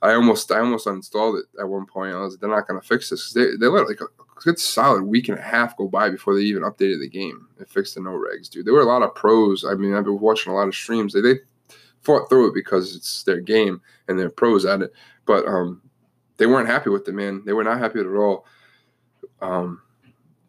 I 0.00 0.14
almost 0.14 0.50
I 0.50 0.58
almost 0.58 0.86
uninstalled 0.86 1.40
it 1.40 1.46
at 1.60 1.68
one 1.68 1.86
point. 1.86 2.14
I 2.14 2.20
was 2.20 2.36
they're 2.36 2.50
not 2.50 2.66
gonna 2.66 2.82
fix 2.82 3.10
this. 3.10 3.32
They 3.32 3.56
they 3.58 3.66
let 3.66 3.88
like 3.88 4.00
a 4.00 4.06
good 4.42 4.58
solid 4.58 5.04
week 5.04 5.28
and 5.28 5.38
a 5.38 5.42
half 5.42 5.76
go 5.76 5.86
by 5.86 6.10
before 6.10 6.34
they 6.34 6.42
even 6.42 6.62
updated 6.62 7.00
the 7.00 7.08
game 7.08 7.46
and 7.58 7.68
fixed 7.68 7.94
the 7.94 8.00
no 8.00 8.10
regs, 8.10 8.50
dude. 8.50 8.66
There 8.66 8.74
were 8.74 8.80
a 8.80 8.86
lot 8.86 9.02
of 9.02 9.14
pros. 9.14 9.64
I 9.64 9.74
mean, 9.74 9.94
I've 9.94 10.04
been 10.04 10.18
watching 10.18 10.52
a 10.52 10.56
lot 10.56 10.68
of 10.68 10.74
streams. 10.74 11.12
They 11.12 11.20
they 11.20 11.40
fought 12.00 12.28
through 12.28 12.48
it 12.48 12.54
because 12.54 12.96
it's 12.96 13.22
their 13.22 13.40
game 13.40 13.80
and 14.08 14.18
they're 14.18 14.30
pros 14.30 14.64
at 14.64 14.82
it. 14.82 14.92
But 15.24 15.46
um, 15.46 15.80
they 16.36 16.46
weren't 16.46 16.68
happy 16.68 16.90
with 16.90 17.06
it, 17.06 17.14
man. 17.14 17.42
They 17.46 17.52
were 17.52 17.64
not 17.64 17.78
happy 17.78 18.00
at 18.00 18.06
all. 18.06 18.46
Um, 19.40 19.82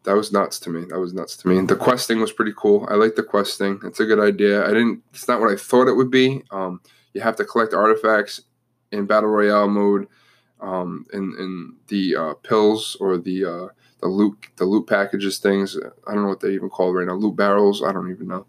that 0.04 0.14
was 0.14 0.32
nuts 0.32 0.58
to 0.60 0.70
me. 0.70 0.84
That 0.84 1.00
was 1.00 1.14
nuts 1.14 1.36
to 1.38 1.48
me. 1.48 1.60
The 1.66 1.76
questing 1.76 2.20
was 2.20 2.32
pretty 2.32 2.52
cool. 2.56 2.86
I 2.90 2.94
like 2.94 3.14
the 3.14 3.22
questing. 3.22 3.80
It's 3.84 4.00
a 4.00 4.04
good 4.04 4.20
idea. 4.20 4.64
I 4.64 4.68
didn't. 4.68 5.02
It's 5.12 5.28
not 5.28 5.40
what 5.40 5.50
I 5.50 5.56
thought 5.56 5.88
it 5.88 5.94
would 5.94 6.10
be. 6.10 6.42
Um, 6.50 6.80
you 7.14 7.20
have 7.20 7.36
to 7.36 7.44
collect 7.44 7.74
artifacts 7.74 8.42
in 8.92 9.06
battle 9.06 9.30
royale 9.30 9.68
mode, 9.68 10.06
um, 10.60 11.06
in 11.12 11.74
the 11.88 12.16
uh, 12.16 12.34
pills 12.34 12.96
or 13.00 13.16
the 13.18 13.44
uh, 13.44 13.68
the 14.00 14.08
loot 14.08 14.36
the 14.56 14.64
loot 14.66 14.86
packages 14.86 15.38
things. 15.38 15.76
I 16.06 16.12
don't 16.12 16.22
know 16.22 16.28
what 16.28 16.40
they 16.40 16.50
even 16.50 16.68
call 16.68 16.92
right 16.92 17.06
now. 17.06 17.14
Loot 17.14 17.36
barrels. 17.36 17.82
I 17.82 17.92
don't 17.92 18.10
even 18.10 18.28
know. 18.28 18.46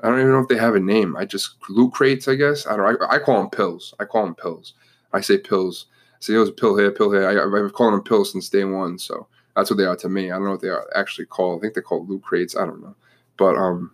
I 0.00 0.08
don't 0.08 0.20
even 0.20 0.32
know 0.32 0.40
if 0.40 0.48
they 0.48 0.58
have 0.58 0.74
a 0.74 0.80
name. 0.80 1.16
I 1.16 1.24
just 1.24 1.56
loot 1.68 1.92
crates. 1.92 2.26
I 2.26 2.34
guess 2.34 2.66
I 2.66 2.76
don't. 2.76 3.02
I, 3.02 3.16
I 3.16 3.18
call 3.18 3.38
them 3.40 3.50
pills. 3.50 3.94
I 4.00 4.04
call 4.04 4.24
them 4.24 4.34
pills. 4.34 4.74
I 5.12 5.20
say 5.20 5.38
pills. 5.38 5.86
I 6.14 6.16
say 6.20 6.34
it 6.34 6.38
was 6.38 6.48
a 6.48 6.52
pill 6.52 6.76
here, 6.76 6.90
pill 6.90 7.12
here. 7.12 7.28
I, 7.28 7.44
I've 7.44 7.52
been 7.52 7.70
calling 7.70 7.94
them 7.94 8.02
pills 8.02 8.32
since 8.32 8.48
day 8.48 8.64
one. 8.64 8.98
So 8.98 9.28
that's 9.58 9.70
what 9.70 9.76
they 9.76 9.84
are 9.84 9.96
to 9.96 10.08
me. 10.08 10.30
I 10.30 10.36
don't 10.36 10.44
know 10.44 10.52
what 10.52 10.62
they 10.62 10.68
are 10.68 10.86
actually 10.94 11.26
called. 11.26 11.58
I 11.58 11.62
think 11.62 11.74
they're 11.74 11.82
called 11.82 12.08
loot 12.08 12.22
crates. 12.22 12.56
I 12.56 12.64
don't 12.64 12.80
know, 12.80 12.94
but 13.36 13.56
um, 13.56 13.90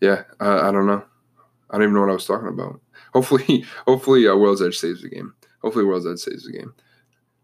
yeah, 0.00 0.24
I, 0.40 0.68
I 0.68 0.72
don't 0.72 0.86
know. 0.86 1.04
I 1.70 1.74
don't 1.74 1.84
even 1.84 1.94
know 1.94 2.00
what 2.00 2.10
I 2.10 2.14
was 2.14 2.26
talking 2.26 2.48
about. 2.48 2.80
Hopefully, 3.14 3.64
hopefully, 3.86 4.26
uh, 4.26 4.34
World's 4.34 4.62
Edge 4.62 4.76
saves 4.78 5.02
the 5.02 5.08
game. 5.08 5.34
Hopefully, 5.60 5.84
World's 5.84 6.06
Edge 6.06 6.18
saves 6.18 6.46
the 6.46 6.52
game. 6.52 6.74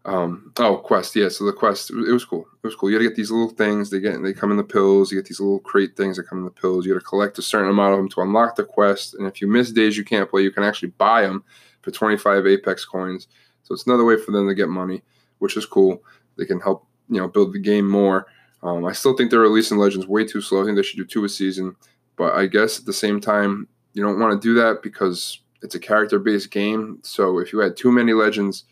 Um, 0.03 0.51
oh, 0.57 0.77
quest, 0.77 1.15
yeah. 1.15 1.29
So 1.29 1.45
the 1.45 1.53
quest, 1.53 1.91
it 1.91 2.11
was 2.11 2.25
cool. 2.25 2.47
It 2.63 2.67
was 2.67 2.75
cool. 2.75 2.89
You 2.89 2.97
got 2.97 3.03
to 3.03 3.09
get 3.09 3.15
these 3.15 3.29
little 3.29 3.51
things. 3.51 3.91
They 3.91 3.99
get, 3.99 4.21
they 4.23 4.33
come 4.33 4.49
in 4.49 4.57
the 4.57 4.63
pills. 4.63 5.11
You 5.11 5.19
get 5.19 5.27
these 5.27 5.39
little 5.39 5.59
crate 5.59 5.95
things 5.95 6.17
that 6.17 6.27
come 6.27 6.39
in 6.39 6.45
the 6.45 6.49
pills. 6.49 6.85
You 6.85 6.93
got 6.93 7.01
to 7.01 7.05
collect 7.05 7.37
a 7.37 7.43
certain 7.43 7.69
amount 7.69 7.93
of 7.93 7.99
them 7.99 8.09
to 8.09 8.21
unlock 8.21 8.55
the 8.55 8.63
quest. 8.63 9.13
And 9.13 9.27
if 9.27 9.41
you 9.41 9.47
miss 9.47 9.71
days 9.71 9.95
you 9.95 10.03
can't 10.03 10.27
play, 10.27 10.41
you 10.41 10.51
can 10.51 10.63
actually 10.63 10.89
buy 10.89 11.21
them 11.21 11.43
for 11.83 11.91
25 11.91 12.47
Apex 12.47 12.83
coins. 12.83 13.27
So 13.61 13.75
it's 13.75 13.85
another 13.85 14.05
way 14.05 14.17
for 14.17 14.31
them 14.31 14.47
to 14.47 14.55
get 14.55 14.69
money 14.69 15.03
which 15.39 15.57
is 15.57 15.65
cool. 15.65 16.03
They 16.37 16.45
can 16.45 16.59
help 16.59 16.87
you 17.09 17.19
know 17.19 17.27
build 17.27 17.53
the 17.53 17.59
game 17.59 17.87
more. 17.87 18.27
Um, 18.61 18.85
I 18.85 18.91
still 18.91 19.15
think 19.15 19.31
they're 19.31 19.39
releasing 19.39 19.77
Legends 19.77 20.07
way 20.07 20.25
too 20.25 20.41
slow. 20.41 20.61
I 20.61 20.65
think 20.65 20.75
they 20.75 20.83
should 20.83 20.97
do 20.97 21.05
two 21.05 21.23
a 21.25 21.29
season. 21.29 21.75
But 22.15 22.33
I 22.33 22.47
guess 22.47 22.79
at 22.79 22.85
the 22.85 22.93
same 22.93 23.21
time, 23.21 23.67
you 23.93 24.03
don't 24.03 24.19
want 24.19 24.39
to 24.39 24.45
do 24.45 24.53
that 24.55 24.83
because 24.83 25.39
it's 25.61 25.75
a 25.75 25.79
character-based 25.79 26.51
game. 26.51 26.99
So 27.01 27.39
if 27.39 27.53
you 27.53 27.59
had 27.59 27.77
too 27.77 27.91
many 27.91 28.11
Legends, 28.13 28.65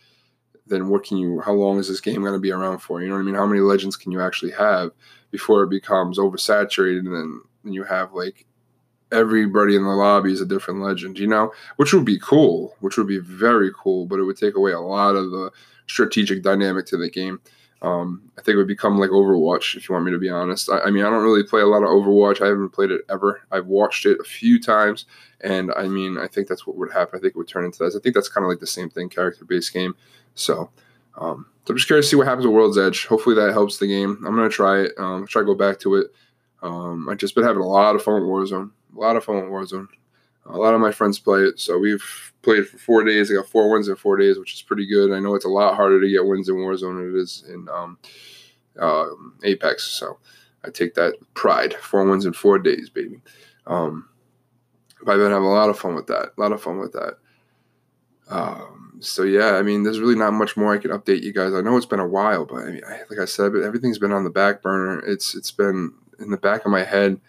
then 0.65 0.89
what 0.89 1.05
can 1.05 1.17
you? 1.17 1.39
How 1.39 1.53
long 1.53 1.79
is 1.79 1.87
this 1.87 2.01
game 2.01 2.21
going 2.21 2.33
to 2.33 2.39
be 2.39 2.51
around 2.51 2.79
for? 2.79 3.01
You 3.01 3.07
know 3.07 3.15
what 3.15 3.21
I 3.21 3.23
mean? 3.23 3.35
How 3.35 3.45
many 3.45 3.61
Legends 3.61 3.95
can 3.95 4.11
you 4.11 4.21
actually 4.21 4.51
have 4.51 4.91
before 5.31 5.63
it 5.63 5.69
becomes 5.69 6.17
oversaturated 6.17 6.99
and 6.99 7.13
then 7.13 7.73
you 7.73 7.83
have 7.83 8.13
like 8.13 8.45
everybody 9.11 9.75
in 9.75 9.83
the 9.83 9.89
lobby 9.89 10.33
is 10.33 10.41
a 10.41 10.45
different 10.45 10.81
legend, 10.81 11.17
you 11.17 11.27
know, 11.27 11.51
which 11.77 11.93
would 11.93 12.05
be 12.05 12.19
cool, 12.19 12.75
which 12.79 12.97
would 12.97 13.07
be 13.07 13.19
very 13.19 13.71
cool, 13.77 14.05
but 14.05 14.19
it 14.19 14.23
would 14.23 14.37
take 14.37 14.55
away 14.55 14.71
a 14.71 14.79
lot 14.79 15.15
of 15.15 15.31
the 15.31 15.51
strategic 15.87 16.43
dynamic 16.43 16.85
to 16.87 16.97
the 16.97 17.09
game. 17.09 17.39
Um, 17.81 18.31
I 18.37 18.41
think 18.41 18.55
it 18.55 18.57
would 18.57 18.67
become 18.67 18.97
like 18.97 19.11
Overwatch, 19.11 19.75
if 19.75 19.87
you 19.87 19.93
want 19.93 20.05
me 20.05 20.11
to 20.11 20.17
be 20.17 20.29
honest. 20.29 20.69
I, 20.69 20.79
I, 20.79 20.89
mean, 20.89 21.05
I 21.05 21.09
don't 21.09 21.23
really 21.23 21.43
play 21.43 21.61
a 21.61 21.67
lot 21.67 21.83
of 21.83 21.89
Overwatch. 21.89 22.41
I 22.41 22.47
haven't 22.47 22.69
played 22.69 22.89
it 22.89 23.01
ever. 23.09 23.41
I've 23.51 23.67
watched 23.67 24.05
it 24.05 24.17
a 24.19 24.23
few 24.23 24.59
times, 24.59 25.05
and 25.41 25.71
I 25.75 25.87
mean, 25.87 26.17
I 26.17 26.27
think 26.27 26.47
that's 26.47 26.65
what 26.65 26.75
would 26.77 26.91
happen. 26.91 27.19
I 27.19 27.21
think 27.21 27.35
it 27.35 27.37
would 27.37 27.47
turn 27.47 27.65
into 27.65 27.79
that. 27.79 27.95
I 27.95 27.99
think 28.01 28.15
that's 28.15 28.29
kind 28.29 28.43
of 28.43 28.49
like 28.49 28.59
the 28.59 28.67
same 28.67 28.89
thing, 28.89 29.09
character-based 29.09 29.73
game. 29.73 29.95
So, 30.33 30.71
um, 31.19 31.45
so 31.65 31.71
I'm 31.71 31.77
just 31.77 31.87
curious 31.87 32.07
to 32.07 32.09
see 32.11 32.15
what 32.15 32.27
happens 32.27 32.45
with 32.45 32.55
World's 32.55 32.77
Edge. 32.79 33.05
Hopefully, 33.05 33.35
that 33.35 33.51
helps 33.51 33.77
the 33.77 33.87
game. 33.87 34.23
I'm 34.25 34.35
gonna 34.35 34.49
try 34.49 34.81
it. 34.81 34.93
Um, 34.97 35.27
try 35.27 35.41
to 35.41 35.45
go 35.45 35.55
back 35.55 35.79
to 35.81 35.95
it. 35.95 36.07
Um, 36.63 37.07
I've 37.09 37.17
just 37.17 37.35
been 37.35 37.43
having 37.43 37.61
a 37.61 37.67
lot 37.67 37.95
of 37.95 38.03
fun 38.03 38.15
with 38.15 38.23
Warzone. 38.23 38.71
A 38.95 38.99
lot 38.99 39.15
of 39.15 39.23
fun 39.23 39.35
with 39.35 39.45
Warzone. 39.45 39.87
A 40.49 40.57
lot 40.57 40.73
of 40.73 40.81
my 40.81 40.91
friends 40.91 41.19
play 41.19 41.41
it, 41.41 41.59
so 41.59 41.77
we've 41.77 42.33
played 42.41 42.67
for 42.67 42.77
four 42.77 43.03
days. 43.03 43.29
I 43.29 43.35
got 43.35 43.49
four 43.49 43.69
wins 43.69 43.89
in 43.89 43.95
four 43.95 44.17
days, 44.17 44.39
which 44.39 44.53
is 44.53 44.61
pretty 44.61 44.85
good. 44.85 45.11
I 45.11 45.19
know 45.19 45.35
it's 45.35 45.45
a 45.45 45.49
lot 45.49 45.75
harder 45.75 45.99
to 45.99 46.09
get 46.09 46.25
wins 46.25 46.47
in 46.47 46.55
Warzone 46.55 46.97
than 46.97 47.15
it 47.15 47.19
is 47.19 47.43
in 47.49 47.67
um, 47.69 47.97
uh, 48.79 49.07
Apex, 49.43 49.83
so 49.83 50.17
I 50.63 50.69
take 50.69 50.93
that 50.95 51.15
pride. 51.33 51.73
Four 51.73 52.09
wins 52.09 52.25
in 52.25 52.33
four 52.33 52.59
days, 52.59 52.89
baby. 52.89 53.19
Um, 53.65 54.07
I've 55.01 55.17
been 55.17 55.31
having 55.31 55.47
a 55.47 55.51
lot 55.51 55.69
of 55.69 55.79
fun 55.79 55.95
with 55.95 56.07
that. 56.07 56.31
A 56.37 56.41
lot 56.41 56.51
of 56.51 56.61
fun 56.61 56.79
with 56.79 56.93
that. 56.93 57.17
Um, 58.29 58.97
so 58.99 59.23
yeah, 59.23 59.55
I 59.55 59.61
mean, 59.61 59.83
there's 59.83 59.99
really 59.99 60.15
not 60.15 60.33
much 60.33 60.57
more 60.57 60.73
I 60.73 60.79
can 60.79 60.91
update 60.91 61.23
you 61.23 61.33
guys. 61.33 61.53
I 61.53 61.61
know 61.61 61.77
it's 61.77 61.85
been 61.85 61.99
a 61.99 62.07
while, 62.07 62.45
but 62.45 62.63
I 62.63 62.71
mean, 62.71 62.81
like 63.09 63.19
I 63.19 63.25
said, 63.25 63.53
but 63.53 63.63
everything's 63.63 63.99
been 63.99 64.11
on 64.11 64.23
the 64.23 64.29
back 64.29 64.61
burner. 64.61 64.99
It's 64.99 65.35
it's 65.35 65.51
been 65.51 65.93
in 66.19 66.31
the 66.31 66.37
back 66.37 66.65
of 66.65 66.71
my 66.71 66.83
head 66.83 67.19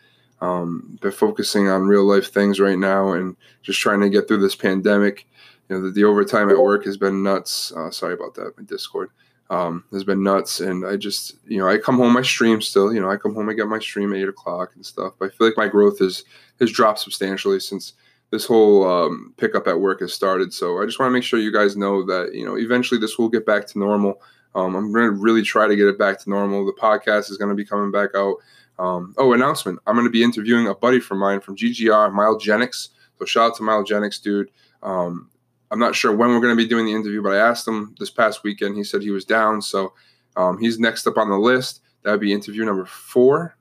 Um, 0.40 0.98
been 1.00 1.10
focusing 1.10 1.68
on 1.68 1.82
real 1.82 2.04
life 2.04 2.32
things 2.32 2.60
right 2.60 2.78
now 2.78 3.12
and 3.12 3.36
just 3.62 3.80
trying 3.80 4.00
to 4.00 4.08
get 4.08 4.28
through 4.28 4.40
this 4.40 4.54
pandemic. 4.54 5.26
You 5.68 5.76
know, 5.76 5.82
the, 5.82 5.90
the 5.90 6.04
overtime 6.04 6.48
at 6.50 6.58
work 6.58 6.84
has 6.84 6.96
been 6.96 7.22
nuts. 7.22 7.72
Uh, 7.72 7.90
sorry 7.90 8.14
about 8.14 8.34
that, 8.34 8.56
my 8.56 8.64
Discord 8.64 9.10
um, 9.50 9.84
has 9.92 10.04
been 10.04 10.22
nuts. 10.22 10.60
And 10.60 10.86
I 10.86 10.96
just, 10.96 11.36
you 11.46 11.58
know, 11.58 11.68
I 11.68 11.78
come 11.78 11.96
home, 11.96 12.16
I 12.16 12.22
stream 12.22 12.60
still. 12.60 12.92
You 12.92 13.00
know, 13.00 13.10
I 13.10 13.16
come 13.16 13.34
home, 13.34 13.48
I 13.48 13.54
get 13.54 13.66
my 13.66 13.78
stream 13.78 14.12
at 14.12 14.18
eight 14.18 14.28
o'clock 14.28 14.72
and 14.74 14.84
stuff. 14.84 15.14
But 15.18 15.26
I 15.26 15.34
feel 15.34 15.46
like 15.46 15.56
my 15.56 15.68
growth 15.68 15.98
has 16.00 16.24
has 16.60 16.70
dropped 16.70 17.00
substantially 17.00 17.60
since 17.60 17.94
this 18.30 18.44
whole 18.44 18.86
um, 18.88 19.32
pickup 19.38 19.66
at 19.66 19.80
work 19.80 20.00
has 20.00 20.12
started. 20.12 20.52
So 20.52 20.82
I 20.82 20.84
just 20.84 20.98
want 20.98 21.08
to 21.08 21.14
make 21.14 21.22
sure 21.22 21.38
you 21.38 21.52
guys 21.52 21.76
know 21.76 22.04
that 22.06 22.34
you 22.34 22.44
know 22.44 22.58
eventually 22.58 23.00
this 23.00 23.18
will 23.18 23.28
get 23.28 23.46
back 23.46 23.66
to 23.68 23.78
normal. 23.78 24.20
Um, 24.54 24.74
I'm 24.74 24.92
going 24.92 25.04
to 25.04 25.12
really 25.12 25.42
try 25.42 25.68
to 25.68 25.76
get 25.76 25.86
it 25.86 25.98
back 25.98 26.18
to 26.20 26.30
normal. 26.30 26.66
The 26.66 26.72
podcast 26.72 27.30
is 27.30 27.36
going 27.36 27.50
to 27.50 27.54
be 27.54 27.64
coming 27.64 27.90
back 27.90 28.10
out. 28.14 28.36
Um, 28.78 29.14
oh, 29.18 29.32
announcement! 29.32 29.80
I'm 29.86 29.94
going 29.94 30.06
to 30.06 30.10
be 30.10 30.22
interviewing 30.22 30.68
a 30.68 30.74
buddy 30.74 31.00
from 31.00 31.18
mine 31.18 31.40
from 31.40 31.56
GGR, 31.56 32.12
Mildgenics. 32.12 32.88
So 33.18 33.24
shout 33.24 33.50
out 33.50 33.56
to 33.56 33.62
Mildgenics, 33.62 34.22
dude. 34.22 34.50
Um, 34.82 35.30
I'm 35.70 35.78
not 35.78 35.94
sure 35.94 36.14
when 36.14 36.30
we're 36.30 36.40
going 36.40 36.56
to 36.56 36.62
be 36.62 36.68
doing 36.68 36.86
the 36.86 36.94
interview, 36.94 37.22
but 37.22 37.32
I 37.32 37.38
asked 37.38 37.66
him 37.66 37.94
this 37.98 38.10
past 38.10 38.42
weekend. 38.44 38.76
He 38.76 38.84
said 38.84 39.02
he 39.02 39.10
was 39.10 39.24
down, 39.24 39.60
so 39.60 39.92
um, 40.36 40.58
he's 40.58 40.78
next 40.78 41.06
up 41.06 41.18
on 41.18 41.28
the 41.28 41.38
list. 41.38 41.82
That 42.02 42.12
would 42.12 42.20
be 42.20 42.32
interview 42.32 42.64
number 42.64 42.86
four. 42.86 43.56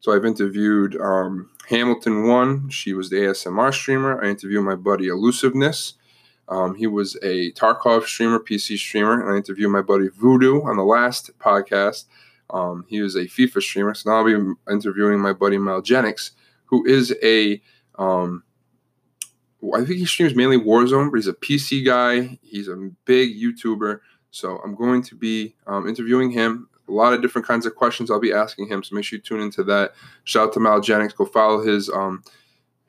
So 0.00 0.12
I've 0.12 0.24
interviewed 0.24 1.00
um, 1.00 1.50
Hamilton 1.68 2.28
One. 2.28 2.68
She 2.68 2.92
was 2.92 3.10
the 3.10 3.16
ASMR 3.16 3.74
streamer. 3.74 4.22
I 4.22 4.28
interviewed 4.28 4.64
my 4.64 4.76
buddy 4.76 5.08
Elusiveness. 5.08 5.94
Um, 6.48 6.76
he 6.76 6.86
was 6.86 7.16
a 7.22 7.52
Tarkov 7.52 8.04
streamer, 8.04 8.38
PC 8.38 8.78
streamer, 8.78 9.20
and 9.20 9.32
I 9.32 9.36
interviewed 9.36 9.70
my 9.70 9.82
buddy 9.82 10.08
Voodoo 10.08 10.62
on 10.62 10.76
the 10.76 10.84
last 10.84 11.36
podcast. 11.38 12.04
Um, 12.50 12.84
he 12.88 13.00
was 13.00 13.14
a 13.14 13.24
FIFA 13.24 13.62
streamer. 13.62 13.94
So 13.94 14.10
now 14.10 14.18
I'll 14.18 14.24
be 14.24 14.54
interviewing 14.70 15.20
my 15.20 15.32
buddy 15.32 15.58
Malgenics, 15.58 16.30
who 16.66 16.86
is 16.86 17.14
a 17.22 17.60
um, 17.98 18.44
I 19.74 19.78
think 19.78 19.98
he 19.98 20.06
streams 20.06 20.34
mainly 20.34 20.56
Warzone, 20.56 21.10
but 21.10 21.16
he's 21.16 21.26
a 21.26 21.32
PC 21.32 21.84
guy. 21.84 22.38
He's 22.42 22.68
a 22.68 22.76
big 23.04 23.36
YouTuber. 23.36 24.00
So 24.30 24.58
I'm 24.58 24.74
going 24.74 25.02
to 25.02 25.16
be 25.16 25.56
um, 25.66 25.88
interviewing 25.88 26.30
him. 26.30 26.68
A 26.88 26.92
lot 26.92 27.12
of 27.12 27.20
different 27.20 27.46
kinds 27.46 27.66
of 27.66 27.74
questions 27.74 28.10
I'll 28.10 28.20
be 28.20 28.32
asking 28.32 28.68
him. 28.68 28.82
So 28.82 28.94
make 28.94 29.04
sure 29.04 29.18
you 29.18 29.22
tune 29.22 29.40
into 29.40 29.64
that. 29.64 29.92
Shout 30.24 30.48
out 30.48 30.52
to 30.54 30.60
Malgenics. 30.60 31.14
Go 31.14 31.26
follow 31.26 31.60
his 31.60 31.90
um, 31.90 32.22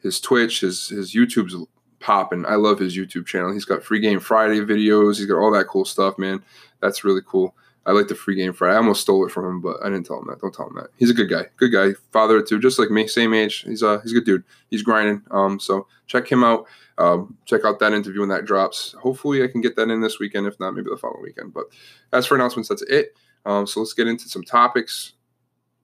his 0.02 0.22
Twitch, 0.22 0.62
his 0.62 0.88
his 0.88 1.14
YouTube's 1.14 1.56
popping. 2.00 2.46
I 2.46 2.56
love 2.56 2.80
his 2.80 2.96
YouTube 2.96 3.26
channel. 3.26 3.52
He's 3.52 3.66
got 3.66 3.84
free 3.84 4.00
game 4.00 4.20
Friday 4.20 4.60
videos. 4.62 5.18
He's 5.18 5.26
got 5.26 5.40
all 5.40 5.52
that 5.52 5.68
cool 5.68 5.86
stuff, 5.86 6.18
man. 6.18 6.44
That's 6.82 7.04
really 7.04 7.22
cool. 7.26 7.56
I 7.86 7.92
like 7.92 8.08
the 8.08 8.16
free 8.16 8.36
game 8.36 8.54
Friday. 8.54 8.74
I 8.74 8.78
almost 8.78 9.02
stole 9.02 9.26
it 9.26 9.32
from 9.32 9.46
him, 9.46 9.62
but 9.62 9.78
I 9.82 9.86
didn't 9.90 10.06
tell 10.06 10.20
him 10.20 10.28
that. 10.28 10.40
Don't 10.42 10.54
tell 10.54 10.68
him 10.68 10.76
that. 10.76 10.90
He's 10.98 11.10
a 11.10 11.14
good 11.14 11.30
guy. 11.30 11.46
Good 11.58 11.72
guy. 11.72 11.94
Father 12.12 12.42
too, 12.42 12.60
just 12.60 12.78
like 12.78 12.92
me, 12.92 13.08
same 13.08 13.34
age. 13.34 13.62
He's 13.62 13.82
a 13.82 14.00
he's 14.02 14.12
a 14.12 14.16
good 14.16 14.26
dude. 14.26 14.44
He's 14.70 14.84
grinding. 14.84 15.24
Um, 15.32 15.60
so 15.60 15.88
check 16.08 16.30
him 16.30 16.44
out. 16.44 16.68
Um, 16.98 17.38
check 17.46 17.66
out 17.66 17.80
that 17.80 17.94
interview 17.94 18.20
when 18.20 18.30
that 18.30 18.46
drops. 18.46 18.94
Hopefully, 19.02 19.44
I 19.44 19.48
can 19.48 19.62
get 19.62 19.76
that 19.78 19.90
in 19.90 20.02
this 20.02 20.20
weekend. 20.20 20.48
If 20.48 20.60
not, 20.60 20.72
maybe 20.72 20.90
the 20.90 20.98
following 20.98 21.24
weekend. 21.24 21.54
But 21.54 21.66
as 22.12 22.26
for 22.26 22.36
announcements, 22.36 22.70
that's 22.70 22.84
it. 22.84 23.16
Um, 23.46 23.66
so 23.66 23.80
let's 23.80 23.94
get 23.94 24.08
into 24.08 24.28
some 24.28 24.44
topics. 24.44 25.14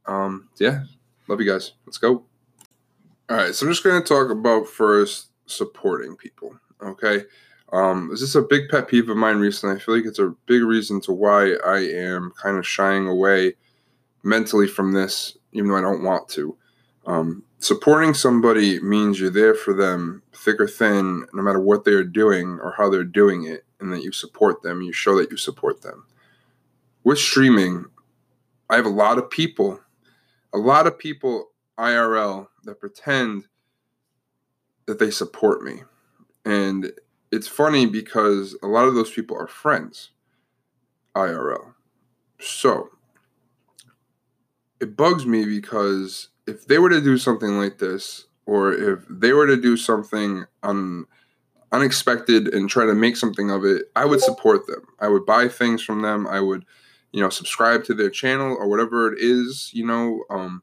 Um, 0.06 0.50
yeah, 0.60 0.84
love 1.28 1.40
you 1.42 1.50
guys. 1.50 1.72
Let's 1.86 1.98
go. 1.98 2.25
All 3.30 3.38
right, 3.38 3.56
so 3.56 3.66
I'm 3.66 3.72
just 3.72 3.84
going 3.84 4.00
to 4.00 4.08
talk 4.08 4.30
about 4.30 4.68
first 4.68 5.30
supporting 5.48 6.16
people. 6.16 6.56
Okay. 6.84 7.24
Um, 7.72 8.10
this 8.12 8.22
is 8.22 8.36
a 8.36 8.41
big 8.41 8.69
pet 8.69 8.88
peeve 8.88 9.10
of 9.10 9.17
mine 9.17 9.38
recently? 9.38 9.75
I 9.75 9.79
feel 9.79 9.95
like 9.95 10.05
it's 10.05 10.19
a 10.19 10.36
big 10.45 10.63
reason 10.63 11.01
to 11.01 11.12
why 11.12 11.55
I 11.65 11.79
am 11.79 12.31
kind 12.41 12.57
of 12.57 12.67
shying 12.67 13.07
away 13.07 13.53
mentally 14.24 14.67
from 14.67 14.93
this, 14.93 15.38
even 15.51 15.69
though 15.69 15.77
I 15.77 15.81
don't 15.81 16.03
want 16.03 16.29
to. 16.29 16.55
Um, 17.05 17.43
supporting 17.60 18.13
somebody 18.13 18.79
means 18.79 19.19
you're 19.19 19.29
there 19.29 19.55
for 19.55 19.74
them, 19.74 20.24
thick 20.34 20.60
or 20.60 20.67
thin, 20.67 21.25
no 21.34 21.41
matter 21.41 21.60
what 21.60 21.84
they're 21.84 22.03
doing 22.03 22.60
or 22.62 22.74
how 22.77 22.89
they're 22.89 23.03
doing 23.03 23.45
it, 23.45 23.65
and 23.79 23.91
that 23.91 24.03
you 24.03 24.12
support 24.12 24.62
them. 24.62 24.81
You 24.81 24.93
show 24.93 25.17
that 25.17 25.31
you 25.31 25.38
support 25.38 25.81
them. 25.81 26.05
With 27.03 27.19
streaming, 27.19 27.86
I 28.69 28.75
have 28.75 28.86
a 28.86 28.89
lot 28.89 29.17
of 29.17 29.29
people, 29.29 29.79
a 30.53 30.57
lot 30.57 30.88
of 30.88 30.98
people 30.98 31.50
IRL 31.77 32.48
that 32.63 32.79
pretend 32.79 33.45
that 34.86 35.00
they 35.00 35.12
support 35.12 35.63
me. 35.63 35.81
And 36.45 36.91
it's 37.32 37.48
funny 37.48 37.86
because 37.86 38.58
a 38.63 38.67
lot 38.67 38.88
of 38.88 38.96
those 38.96 39.12
people 39.12 39.38
are 39.38 39.48
friends 39.48 40.12
IRL. 41.15 41.74
So 42.39 42.89
it 44.79 44.96
bugs 44.96 45.25
me 45.25 45.46
because 45.46 46.29
if 46.48 46.67
they 46.67 46.77
were 46.77 46.89
to 46.89 47.01
do 47.01 47.17
something 47.17 47.58
like 47.58 47.79
this, 47.79 48.25
or 48.46 48.74
if 48.74 49.00
they 49.10 49.34
were 49.34 49.48
to 49.48 49.60
do 49.60 49.75
something 49.75 50.46
un, 50.62 51.05
unexpected 51.72 52.53
and 52.53 52.70
try 52.70 52.86
to 52.86 52.94
make 52.94 53.17
something 53.17 53.50
of 53.50 53.65
it, 53.65 53.86
I 53.96 54.05
would 54.05 54.22
support 54.22 54.67
them. 54.67 54.86
I 55.00 55.08
would 55.08 55.25
buy 55.25 55.48
things 55.48 55.82
from 55.82 56.01
them. 56.01 56.27
I 56.27 56.39
would, 56.39 56.65
you 57.12 57.22
know, 57.22 57.29
subscribe 57.29 57.86
to 57.86 57.94
their 57.94 58.10
channel 58.10 58.55
or 58.60 58.67
whatever 58.67 59.12
it 59.12 59.20
is, 59.20 59.72
you 59.74 59.86
know, 59.86 60.24
um, 60.29 60.62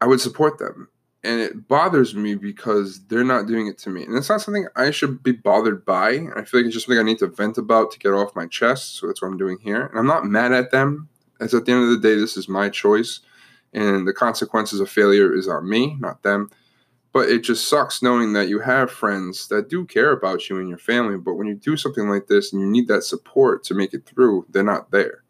I 0.00 0.06
would 0.06 0.20
support 0.20 0.58
them 0.58 0.88
and 1.24 1.40
it 1.40 1.68
bothers 1.68 2.14
me 2.14 2.34
because 2.34 3.04
they're 3.06 3.22
not 3.22 3.46
doing 3.46 3.68
it 3.68 3.78
to 3.78 3.90
me. 3.90 4.04
And 4.04 4.16
it's 4.16 4.28
not 4.28 4.40
something 4.40 4.66
I 4.74 4.90
should 4.90 5.22
be 5.22 5.32
bothered 5.32 5.84
by. 5.84 6.26
I 6.34 6.42
feel 6.44 6.60
like 6.60 6.66
it's 6.66 6.74
just 6.74 6.86
something 6.86 6.98
I 6.98 7.04
need 7.04 7.20
to 7.20 7.28
vent 7.28 7.58
about 7.58 7.92
to 7.92 7.98
get 7.98 8.12
off 8.12 8.34
my 8.34 8.46
chest. 8.46 8.96
So 8.96 9.06
that's 9.06 9.22
what 9.22 9.28
I'm 9.28 9.36
doing 9.36 9.58
here. 9.60 9.86
And 9.86 9.98
I'm 9.98 10.06
not 10.06 10.26
mad 10.26 10.52
at 10.52 10.72
them. 10.72 11.08
As 11.40 11.54
at 11.54 11.64
the 11.64 11.72
end 11.72 11.84
of 11.84 11.90
the 11.90 12.08
day, 12.08 12.16
this 12.16 12.36
is 12.36 12.48
my 12.48 12.68
choice. 12.68 13.20
And 13.72 14.06
the 14.06 14.12
consequences 14.12 14.80
of 14.80 14.90
failure 14.90 15.32
is 15.34 15.48
on 15.48 15.68
me, 15.68 15.96
not 16.00 16.22
them. 16.24 16.50
But 17.12 17.28
it 17.28 17.44
just 17.44 17.68
sucks 17.68 18.02
knowing 18.02 18.32
that 18.32 18.48
you 18.48 18.60
have 18.60 18.90
friends 18.90 19.46
that 19.48 19.68
do 19.68 19.84
care 19.84 20.10
about 20.12 20.48
you 20.48 20.58
and 20.58 20.68
your 20.68 20.78
family. 20.78 21.18
But 21.18 21.34
when 21.34 21.46
you 21.46 21.54
do 21.54 21.76
something 21.76 22.08
like 22.08 22.26
this 22.26 22.52
and 22.52 22.60
you 22.60 22.68
need 22.68 22.88
that 22.88 23.04
support 23.04 23.62
to 23.64 23.74
make 23.74 23.94
it 23.94 24.06
through, 24.06 24.46
they're 24.48 24.64
not 24.64 24.90
there. 24.90 25.22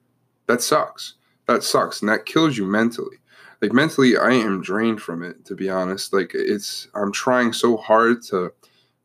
That 0.46 0.62
sucks. 0.62 1.14
That 1.46 1.62
sucks. 1.62 2.00
And 2.00 2.08
that 2.08 2.24
kills 2.24 2.56
you 2.56 2.66
mentally 2.66 3.18
like 3.62 3.72
mentally 3.72 4.16
i 4.18 4.32
am 4.32 4.60
drained 4.60 5.00
from 5.00 5.22
it 5.22 5.44
to 5.46 5.54
be 5.54 5.70
honest. 5.70 6.12
Like 6.12 6.32
it's 6.34 6.88
i'm 6.94 7.12
trying 7.12 7.52
so 7.52 7.76
hard 7.78 8.22
to 8.24 8.52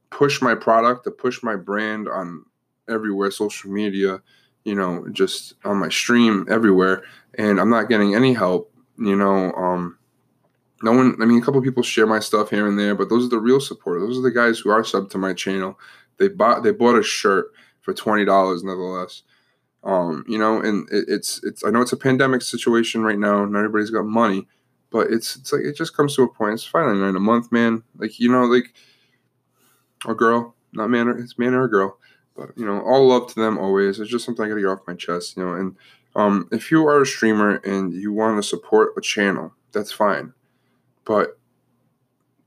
push 0.10 0.42
my 0.42 0.56
product 0.56 1.04
to 1.06 1.12
push 1.12 1.42
my 1.44 1.56
brand 1.56 2.10
on 2.10 2.44
everywhere 2.90 3.30
social 3.32 3.72
media 3.72 4.22
you 4.66 4.74
know 4.74 5.06
just 5.12 5.54
on 5.64 5.78
my 5.78 5.90
stream 5.90 6.46
everywhere 6.50 7.04
and 7.36 7.60
i'm 7.60 7.70
not 7.70 7.90
getting 7.90 8.16
any 8.16 8.34
help 8.34 8.74
you 8.98 9.16
know 9.16 9.52
um 9.54 9.98
no 10.82 10.94
one 10.94 11.16
i 11.22 11.26
mean 11.26 11.42
a 11.42 11.46
couple 11.46 11.62
people 11.62 11.84
share 11.84 12.08
my 12.08 12.20
stuff 12.20 12.50
here 12.50 12.68
and 12.68 12.80
there 12.80 12.96
but 12.96 13.10
those 13.10 13.26
are 13.26 13.30
the 13.30 13.40
real 13.40 13.60
supporters. 13.60 14.04
Those 14.04 14.20
are 14.20 14.22
the 14.22 14.32
guys 14.32 14.60
who 14.60 14.70
are 14.70 14.84
sub 14.84 15.10
to 15.12 15.18
my 15.18 15.34
channel. 15.34 15.80
They 16.18 16.30
bought 16.30 16.64
they 16.64 16.72
bought 16.72 16.98
a 16.98 17.04
shirt 17.04 17.52
for 17.82 17.94
$20 17.94 18.64
nevertheless 18.64 19.24
um, 19.88 20.26
you 20.28 20.38
know, 20.38 20.62
and 20.62 20.88
it, 20.92 21.06
it's 21.08 21.42
it's 21.44 21.64
I 21.64 21.70
know 21.70 21.82
it's 21.82 21.94
a 21.94 21.98
pandemic 21.98 22.42
situation 22.42 23.04
right 23.04 23.18
now, 23.18 23.44
and 23.44 23.56
everybody's 23.56 23.90
got 23.90 24.06
money, 24.06 24.46
but 24.92 25.08
it's 25.10 25.38
it's 25.38 25.54
like 25.54 25.62
it 25.62 25.78
just 25.78 25.96
comes 25.96 26.14
to 26.16 26.24
a 26.24 26.28
point. 26.28 26.56
It's 26.56 26.66
finally 26.66 27.00
nine 27.00 27.16
a 27.16 27.22
month, 27.22 27.54
man. 27.54 27.84
Like 27.98 28.20
you 28.20 28.30
know, 28.30 28.44
like 28.44 28.74
a 30.06 30.14
girl, 30.14 30.56
not 30.74 30.90
man, 30.90 31.08
or, 31.08 31.18
it's 31.18 31.40
man 31.40 31.54
or 31.54 31.64
a 31.64 31.70
girl, 31.70 31.98
but 32.36 32.50
you 32.58 32.66
know, 32.66 32.82
all 32.82 33.08
love 33.08 33.30
to 33.30 33.40
them 33.40 33.58
always. 33.58 33.98
It's 33.98 34.12
just 34.12 34.26
something 34.26 34.44
I 34.44 34.50
gotta 34.50 34.60
get 34.60 34.68
off 34.68 34.88
my 34.88 34.94
chest, 34.94 35.38
you 35.38 35.46
know. 35.46 35.54
And 35.54 35.78
um, 36.18 36.50
if 36.52 36.70
you 36.70 36.86
are 36.86 37.02
a 37.02 37.06
streamer 37.06 37.62
and 37.64 37.94
you 37.94 38.12
want 38.12 38.38
to 38.38 38.48
support 38.48 38.90
a 38.98 39.02
channel, 39.02 39.54
that's 39.72 39.94
fine, 39.94 40.34
but 41.06 41.40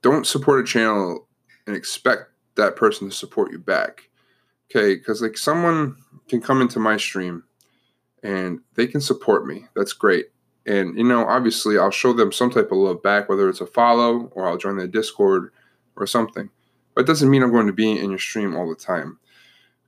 don't 0.02 0.26
support 0.26 0.61
a 0.61 0.64
channel 0.64 1.26
and 1.66 1.75
expect 1.75 2.32
that 2.56 2.76
person 2.76 3.09
to 3.09 3.16
support 3.16 3.50
you 3.50 3.59
back. 3.59 4.10
Okay, 4.71 4.95
because 4.95 5.21
like 5.21 5.37
someone 5.37 5.97
can 6.29 6.41
come 6.41 6.61
into 6.61 6.79
my 6.79 6.97
stream 6.97 7.43
and 8.23 8.61
they 8.75 8.87
can 8.87 9.00
support 9.00 9.47
me. 9.47 9.65
That's 9.75 9.93
great. 9.93 10.27
And 10.67 10.97
you 10.97 11.05
know, 11.05 11.27
obviously 11.27 11.79
I'll 11.79 11.91
show 11.91 12.12
them 12.12 12.31
some 12.31 12.50
type 12.50 12.71
of 12.71 12.79
love 12.79 13.03
back, 13.03 13.29
whether 13.29 13.49
it's 13.49 13.61
a 13.61 13.67
follow 13.67 14.31
or 14.33 14.47
I'll 14.47 14.59
join 14.59 14.77
their 14.77 14.87
Discord 14.87 15.53
or 15.97 16.07
something. 16.07 16.50
But 16.95 17.03
it 17.03 17.07
doesn't 17.07 17.31
mean 17.31 17.43
I'm 17.43 17.53
going 17.53 17.67
to 17.67 17.73
be 17.73 17.91
in 17.91 18.11
your 18.11 18.19
stream 18.19 18.57
all 18.57 18.69
the 18.69 18.77
time. 18.77 19.19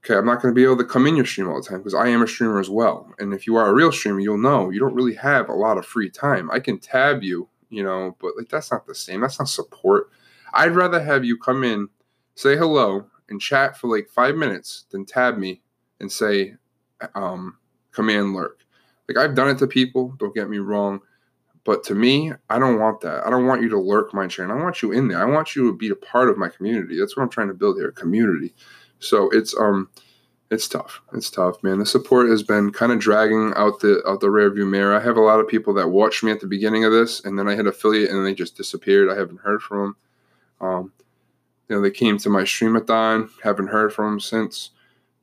Okay, 0.04 0.16
I'm 0.16 0.26
not 0.26 0.42
going 0.42 0.52
to 0.52 0.58
be 0.58 0.64
able 0.64 0.78
to 0.78 0.84
come 0.84 1.06
in 1.06 1.14
your 1.14 1.26
stream 1.26 1.48
all 1.48 1.62
the 1.62 1.68
time 1.68 1.78
because 1.78 1.94
I 1.94 2.08
am 2.08 2.22
a 2.22 2.26
streamer 2.26 2.58
as 2.58 2.68
well. 2.68 3.12
And 3.20 3.32
if 3.32 3.46
you 3.46 3.54
are 3.54 3.68
a 3.68 3.74
real 3.74 3.92
streamer, 3.92 4.18
you'll 4.18 4.36
know 4.36 4.70
you 4.70 4.80
don't 4.80 4.94
really 4.94 5.14
have 5.14 5.48
a 5.48 5.54
lot 5.54 5.78
of 5.78 5.86
free 5.86 6.10
time. 6.10 6.50
I 6.50 6.58
can 6.58 6.80
tab 6.80 7.22
you, 7.22 7.48
you 7.70 7.84
know, 7.84 8.16
but 8.20 8.32
like 8.36 8.48
that's 8.48 8.72
not 8.72 8.86
the 8.86 8.96
same. 8.96 9.20
That's 9.20 9.38
not 9.38 9.48
support. 9.48 10.10
I'd 10.52 10.74
rather 10.74 11.00
have 11.00 11.24
you 11.24 11.38
come 11.38 11.62
in, 11.62 11.88
say 12.34 12.56
hello, 12.56 13.06
and 13.32 13.40
chat 13.40 13.76
for 13.76 13.88
like 13.88 14.08
five 14.08 14.36
minutes 14.36 14.84
then 14.92 15.04
tab 15.04 15.36
me 15.36 15.60
and 15.98 16.10
say, 16.10 16.54
um, 17.14 17.56
command 17.90 18.34
lurk. 18.34 18.60
Like 19.08 19.16
I've 19.16 19.34
done 19.34 19.48
it 19.48 19.58
to 19.58 19.66
people, 19.66 20.14
don't 20.18 20.34
get 20.34 20.48
me 20.48 20.58
wrong. 20.58 21.00
But 21.64 21.84
to 21.84 21.94
me, 21.94 22.32
I 22.50 22.58
don't 22.58 22.80
want 22.80 23.00
that. 23.02 23.24
I 23.24 23.30
don't 23.30 23.46
want 23.46 23.62
you 23.62 23.68
to 23.68 23.78
lurk 23.78 24.12
my 24.12 24.26
channel. 24.26 24.58
I 24.58 24.62
want 24.62 24.82
you 24.82 24.90
in 24.90 25.06
there. 25.06 25.20
I 25.20 25.30
want 25.30 25.54
you 25.54 25.70
to 25.70 25.76
be 25.76 25.90
a 25.90 25.94
part 25.94 26.28
of 26.28 26.36
my 26.36 26.48
community. 26.48 26.98
That's 26.98 27.16
what 27.16 27.22
I'm 27.22 27.28
trying 27.28 27.48
to 27.48 27.54
build 27.54 27.76
here, 27.76 27.92
community. 27.92 28.52
So 28.98 29.30
it's 29.30 29.56
um 29.56 29.88
it's 30.50 30.66
tough. 30.68 31.00
It's 31.14 31.30
tough, 31.30 31.62
man. 31.62 31.78
The 31.78 31.86
support 31.86 32.28
has 32.28 32.42
been 32.42 32.72
kind 32.72 32.90
of 32.90 32.98
dragging 32.98 33.52
out 33.56 33.80
the 33.80 34.02
out 34.08 34.20
the 34.20 34.26
rearview 34.26 34.68
mirror. 34.68 34.94
I 34.94 35.02
have 35.02 35.16
a 35.16 35.20
lot 35.20 35.38
of 35.38 35.46
people 35.48 35.72
that 35.74 35.88
watched 35.88 36.24
me 36.24 36.32
at 36.32 36.40
the 36.40 36.48
beginning 36.48 36.84
of 36.84 36.92
this, 36.92 37.24
and 37.24 37.38
then 37.38 37.48
I 37.48 37.54
hit 37.54 37.66
affiliate, 37.66 38.10
and 38.10 38.26
they 38.26 38.34
just 38.34 38.56
disappeared. 38.56 39.08
I 39.08 39.16
haven't 39.16 39.40
heard 39.40 39.62
from 39.62 39.78
them. 39.78 39.96
Um, 40.68 40.92
you 41.72 41.78
know, 41.78 41.82
they 41.82 41.90
came 41.90 42.18
to 42.18 42.28
my 42.28 42.42
streamathon, 42.42 43.30
haven't 43.42 43.68
heard 43.68 43.94
from 43.94 44.10
them 44.10 44.20
since. 44.20 44.72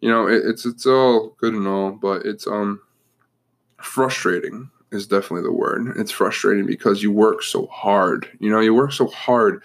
You 0.01 0.09
know, 0.09 0.27
it, 0.27 0.41
it's 0.43 0.65
it's 0.65 0.87
all 0.87 1.35
good 1.39 1.53
and 1.53 1.67
all, 1.67 1.91
but 1.91 2.25
it's 2.25 2.47
um 2.47 2.81
frustrating 3.77 4.71
is 4.91 5.05
definitely 5.05 5.43
the 5.43 5.53
word. 5.53 5.93
It's 5.95 6.09
frustrating 6.09 6.65
because 6.65 7.03
you 7.03 7.11
work 7.11 7.43
so 7.43 7.67
hard. 7.67 8.27
You 8.39 8.49
know, 8.49 8.61
you 8.61 8.73
work 8.73 8.93
so 8.93 9.05
hard 9.05 9.61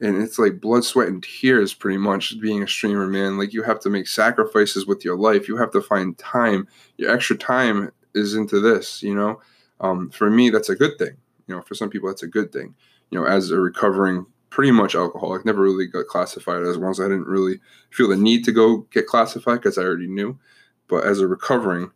and 0.00 0.20
it's 0.20 0.36
like 0.36 0.60
blood, 0.60 0.82
sweat, 0.82 1.06
and 1.06 1.22
tears 1.22 1.72
pretty 1.72 1.98
much 1.98 2.40
being 2.40 2.64
a 2.64 2.66
streamer, 2.66 3.06
man. 3.06 3.38
Like 3.38 3.52
you 3.52 3.62
have 3.62 3.78
to 3.80 3.88
make 3.88 4.08
sacrifices 4.08 4.86
with 4.86 5.04
your 5.04 5.16
life. 5.16 5.46
You 5.46 5.56
have 5.58 5.70
to 5.70 5.80
find 5.80 6.18
time. 6.18 6.66
Your 6.96 7.12
extra 7.14 7.36
time 7.36 7.92
is 8.12 8.34
into 8.34 8.58
this, 8.58 9.04
you 9.04 9.14
know. 9.14 9.40
Um, 9.80 10.10
for 10.10 10.30
me, 10.30 10.50
that's 10.50 10.68
a 10.68 10.74
good 10.74 10.98
thing. 10.98 11.16
You 11.46 11.54
know, 11.54 11.62
for 11.62 11.76
some 11.76 11.90
people, 11.90 12.08
that's 12.08 12.24
a 12.24 12.26
good 12.26 12.52
thing. 12.52 12.74
You 13.10 13.20
know, 13.20 13.24
as 13.24 13.52
a 13.52 13.60
recovering 13.60 14.26
pretty 14.54 14.70
much 14.70 14.94
alcoholic, 14.94 15.44
never 15.44 15.62
really 15.62 15.84
got 15.84 16.06
classified 16.06 16.62
as 16.62 16.78
one. 16.78 16.94
So 16.94 17.04
I 17.04 17.08
didn't 17.08 17.26
really 17.26 17.58
feel 17.90 18.08
the 18.08 18.16
need 18.16 18.44
to 18.44 18.52
go 18.52 18.86
get 18.92 19.08
classified 19.08 19.58
because 19.60 19.76
I 19.76 19.82
already 19.82 20.06
knew. 20.06 20.38
But 20.86 21.04
as 21.04 21.18
a 21.18 21.26
recovering 21.26 21.90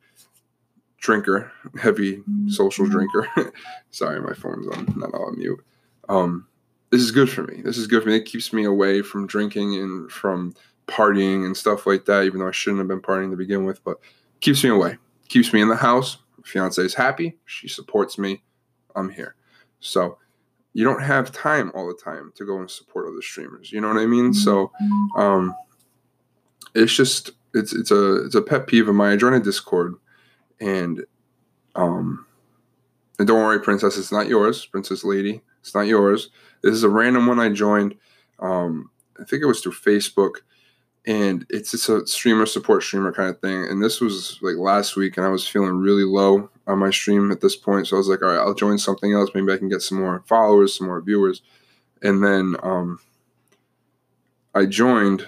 drinker, 1.01 1.53
heavy 1.81 2.21
social 2.49 2.89
drinker, 2.89 3.29
sorry, 3.93 4.21
my 4.21 4.33
phone's 4.33 4.67
on, 4.67 4.93
not 4.97 5.15
on 5.15 5.39
mute. 5.39 5.65
Um, 6.09 6.49
this 6.91 7.01
is 7.01 7.13
good 7.13 7.31
for 7.31 7.45
me. 7.45 7.63
This 7.63 7.79
is 7.79 7.87
good 7.87 8.03
for 8.03 8.09
me. 8.09 8.17
It 8.17 8.25
keeps 8.25 8.53
me 8.53 8.65
away 8.65 9.03
from 9.03 9.29
drinking 9.29 9.77
and 9.77 10.11
from 10.11 10.53
partying 10.89 11.47
and 11.47 11.57
stuff 11.57 11.87
like 11.87 12.07
that, 12.07 12.25
even 12.25 12.41
though 12.41 12.49
I 12.49 12.53
shouldn't 12.53 12.81
have 12.81 12.89
been 12.89 13.01
partying 13.01 13.31
to 13.31 13.37
begin 13.37 13.67
with, 13.67 13.85
but 13.85 13.99
keeps 14.41 14.65
me 14.65 14.71
away. 14.71 14.97
Keeps 15.29 15.53
me 15.53 15.61
in 15.61 15.69
the 15.69 15.77
house. 15.77 16.19
Fiance 16.43 16.83
is 16.83 16.95
happy. 16.95 17.37
She 17.45 17.69
supports 17.69 18.19
me. 18.19 18.43
I'm 18.97 19.11
here. 19.11 19.37
So 19.79 20.19
you 20.75 20.85
don't 20.85 21.03
have 21.03 21.33
time 21.33 21.73
all 21.75 21.89
the 21.89 21.95
time 22.03 22.33
to 22.37 22.45
go 22.45 22.59
and 22.61 22.71
support 22.71 23.09
other 23.09 23.23
streamers. 23.23 23.73
You 23.73 23.81
know 23.81 23.89
what 23.89 23.97
I 24.01 24.07
mean? 24.07 24.33
So 24.35 24.71
um 25.17 25.55
it's 26.75 26.95
just 26.95 27.31
it's 27.55 27.73
it's 27.73 27.91
a 27.91 28.25
it's 28.27 28.35
a 28.35 28.43
pet 28.43 28.67
peeve 28.67 28.89
of 28.89 28.95
mine. 28.95 29.13
I 29.13 29.17
a 29.35 29.41
Discord 29.41 29.95
and 30.61 31.05
um 31.75 32.27
and 33.19 33.27
don't 33.27 33.41
worry, 33.41 33.61
Princess, 33.61 33.99
it's 33.99 34.13
not 34.13 34.29
yours, 34.29 34.65
Princess 34.67 35.03
Lady. 35.05 35.43
It's 35.61 35.75
not 35.75 35.87
yours. 35.87 36.31
This 36.63 36.73
is 36.73 36.85
a 36.85 36.89
random 36.89 37.27
one 37.27 37.41
I 37.41 37.49
joined. 37.49 37.97
Um, 38.39 38.91
I 39.21 39.25
think 39.25 39.43
it 39.43 39.47
was 39.47 39.61
through 39.61 39.73
Facebook, 39.73 40.37
and 41.09 41.47
it's 41.49 41.71
just 41.71 41.89
a 41.89 42.07
streamer 42.07 42.45
support 42.45 42.83
streamer 42.83 43.13
kind 43.13 43.31
of 43.31 43.41
thing. 43.41 43.65
And 43.65 43.83
this 43.83 43.99
was 43.99 44.39
like 44.43 44.57
last 44.57 44.95
week, 44.95 45.17
and 45.17 45.25
I 45.25 45.31
was 45.31 45.49
feeling 45.49 45.79
really 45.79 46.05
low 46.05 46.51
on 46.67 46.79
my 46.79 46.91
stream 46.91 47.33
at 47.33 47.41
this 47.41 47.57
point. 47.57 47.89
So 47.89 47.97
I 47.97 47.99
was 47.99 48.09
like, 48.09 48.21
all 48.21 48.29
right, 48.29 48.39
I'll 48.39 48.53
join 48.53 48.77
something 48.77 49.15
else. 49.15 49.31
Maybe 49.35 49.51
I 49.51 49.57
can 49.57 49.71
get 49.71 49.81
some 49.81 49.99
more 49.99 50.23
followers, 50.27 50.77
some 50.77 50.87
more 50.87 51.01
viewers. 51.01 51.41
And 52.03 52.23
then 52.23 52.57
um, 52.63 53.01
I 54.55 54.67
joined. 54.67 55.27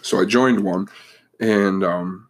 So 0.00 0.20
I 0.20 0.24
joined 0.26 0.60
one, 0.60 0.86
and 1.40 1.82
um, 1.82 2.28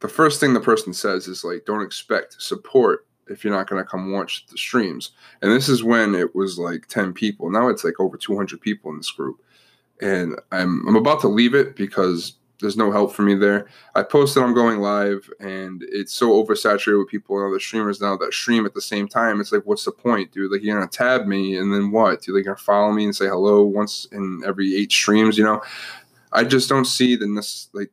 the 0.00 0.08
first 0.08 0.38
thing 0.38 0.52
the 0.52 0.60
person 0.60 0.92
says 0.92 1.28
is 1.28 1.44
like, 1.44 1.64
don't 1.64 1.80
expect 1.80 2.42
support 2.42 3.06
if 3.26 3.42
you're 3.42 3.54
not 3.54 3.70
going 3.70 3.82
to 3.82 3.88
come 3.88 4.12
watch 4.12 4.44
the 4.48 4.58
streams. 4.58 5.12
And 5.40 5.50
this 5.50 5.70
is 5.70 5.82
when 5.82 6.14
it 6.14 6.34
was 6.34 6.58
like 6.58 6.88
10 6.88 7.14
people. 7.14 7.50
Now 7.50 7.68
it's 7.68 7.84
like 7.84 7.98
over 7.98 8.18
200 8.18 8.60
people 8.60 8.90
in 8.90 8.98
this 8.98 9.10
group. 9.10 9.40
And 10.00 10.36
I'm, 10.52 10.86
I'm 10.86 10.96
about 10.96 11.20
to 11.22 11.28
leave 11.28 11.54
it 11.54 11.76
because 11.76 12.34
there's 12.60 12.76
no 12.76 12.90
help 12.90 13.12
for 13.12 13.22
me 13.22 13.34
there. 13.34 13.68
I 13.94 14.02
posted 14.02 14.42
I'm 14.42 14.54
going 14.54 14.80
live 14.80 15.30
and 15.38 15.82
it's 15.88 16.12
so 16.12 16.42
oversaturated 16.42 16.98
with 16.98 17.08
people 17.08 17.38
and 17.38 17.46
other 17.46 17.60
streamers 17.60 18.00
now 18.00 18.16
that 18.16 18.32
stream 18.32 18.66
at 18.66 18.74
the 18.74 18.80
same 18.80 19.06
time. 19.06 19.40
It's 19.40 19.52
like, 19.52 19.62
what's 19.64 19.84
the 19.84 19.92
point, 19.92 20.32
dude? 20.32 20.50
Like, 20.50 20.62
you're 20.62 20.80
to 20.80 20.88
tab 20.88 21.26
me 21.26 21.56
and 21.56 21.72
then 21.72 21.92
what? 21.92 22.22
Dude, 22.22 22.34
like, 22.34 22.44
you're 22.44 22.56
to 22.56 22.62
follow 22.62 22.92
me 22.92 23.04
and 23.04 23.14
say 23.14 23.26
hello 23.26 23.62
once 23.62 24.06
in 24.10 24.42
every 24.44 24.74
eight 24.74 24.90
streams, 24.90 25.38
you 25.38 25.44
know? 25.44 25.62
I 26.32 26.44
just 26.44 26.68
don't 26.68 26.84
see 26.84 27.16
the, 27.16 27.26
like, 27.72 27.90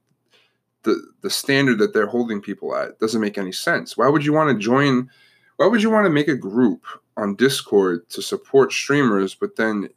the, 0.84 1.02
the 1.22 1.30
standard 1.30 1.80
that 1.80 1.94
they're 1.94 2.08
holding 2.08 2.42
people 2.42 2.76
at 2.76 3.00
doesn't 3.00 3.22
make 3.22 3.38
any 3.38 3.52
sense. 3.52 3.96
Why 3.96 4.10
would 4.10 4.26
you 4.26 4.34
want 4.34 4.50
to 4.50 4.64
join 4.64 5.10
why 5.58 5.68
would 5.68 5.82
you 5.82 5.90
want 5.90 6.06
to 6.06 6.10
make 6.10 6.28
a 6.28 6.36
group 6.36 6.86
on 7.18 7.36
Discord 7.36 8.10
to 8.10 8.22
support 8.22 8.74
streamers, 8.74 9.36
but 9.36 9.56
then 9.56 9.90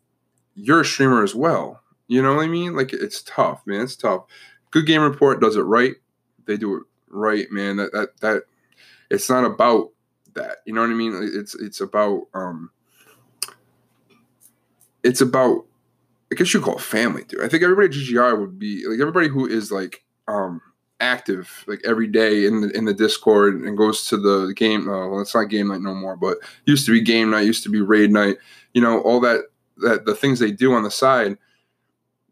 you're 0.55 0.83
a 0.83 0.85
streamer 0.85 1.23
as 1.23 1.35
well? 1.35 1.81
You 2.09 2.23
know 2.23 2.35
what 2.35 2.44
I 2.44 2.49
mean? 2.49 2.75
Like 2.75 2.92
it's 2.92 3.23
tough, 3.23 3.62
man. 3.66 3.83
It's 3.83 3.97
tough. 3.97 4.25
Good 4.71 4.87
Game 4.87 5.03
Report 5.03 5.40
does 5.40 5.57
it 5.57 5.62
right. 5.62 5.94
They 6.47 6.57
do 6.57 6.77
it 6.77 6.83
right, 7.11 7.47
man. 7.51 7.77
That 7.77 7.92
that 7.92 8.21
that 8.21 8.42
it's 9.11 9.29
not 9.29 9.44
about 9.44 9.90
that. 10.35 10.59
You 10.64 10.73
know 10.73 10.81
what 10.81 10.90
I 10.90 10.94
mean? 10.94 11.31
It's 11.35 11.55
it's 11.55 11.81
about 11.81 12.23
um 12.35 12.71
it's 15.03 15.21
about 15.21 15.64
I 16.33 16.35
guess 16.35 16.53
you 16.53 16.61
call 16.61 16.77
it 16.77 16.83
family, 16.83 17.25
dude. 17.25 17.42
I 17.42 17.49
think 17.49 17.62
everybody 17.62 17.88
at 17.88 17.94
GGR 17.94 18.38
would 18.38 18.59
be 18.59 18.87
like 18.87 19.01
everybody 19.01 19.29
who 19.29 19.47
is 19.47 19.71
like 19.71 20.03
um 20.27 20.61
active 21.01 21.64
like 21.66 21.81
every 21.85 22.07
day 22.09 22.44
in 22.44 22.61
the 22.61 22.71
in 22.77 22.85
the 22.85 22.94
Discord 22.94 23.62
and 23.62 23.77
goes 23.77 24.07
to 24.07 24.16
the 24.16 24.53
game. 24.55 24.88
Uh, 24.88 25.09
well, 25.09 25.21
it's 25.21 25.35
not 25.35 25.44
game 25.44 25.68
night 25.68 25.83
no 25.83 25.94
more, 25.94 26.16
but 26.16 26.38
used 26.64 26.87
to 26.87 26.92
be 26.92 27.01
game 27.01 27.31
night, 27.31 27.47
used 27.47 27.62
to 27.62 27.71
be 27.71 27.81
raid 27.81 28.11
night. 28.11 28.37
You 28.75 28.81
know, 28.81 29.01
all 29.01 29.21
that 29.21 29.44
that 29.79 30.05
the 30.05 30.14
things 30.14 30.38
they 30.38 30.51
do 30.51 30.73
on 30.73 30.83
the 30.83 30.90
side. 30.90 31.37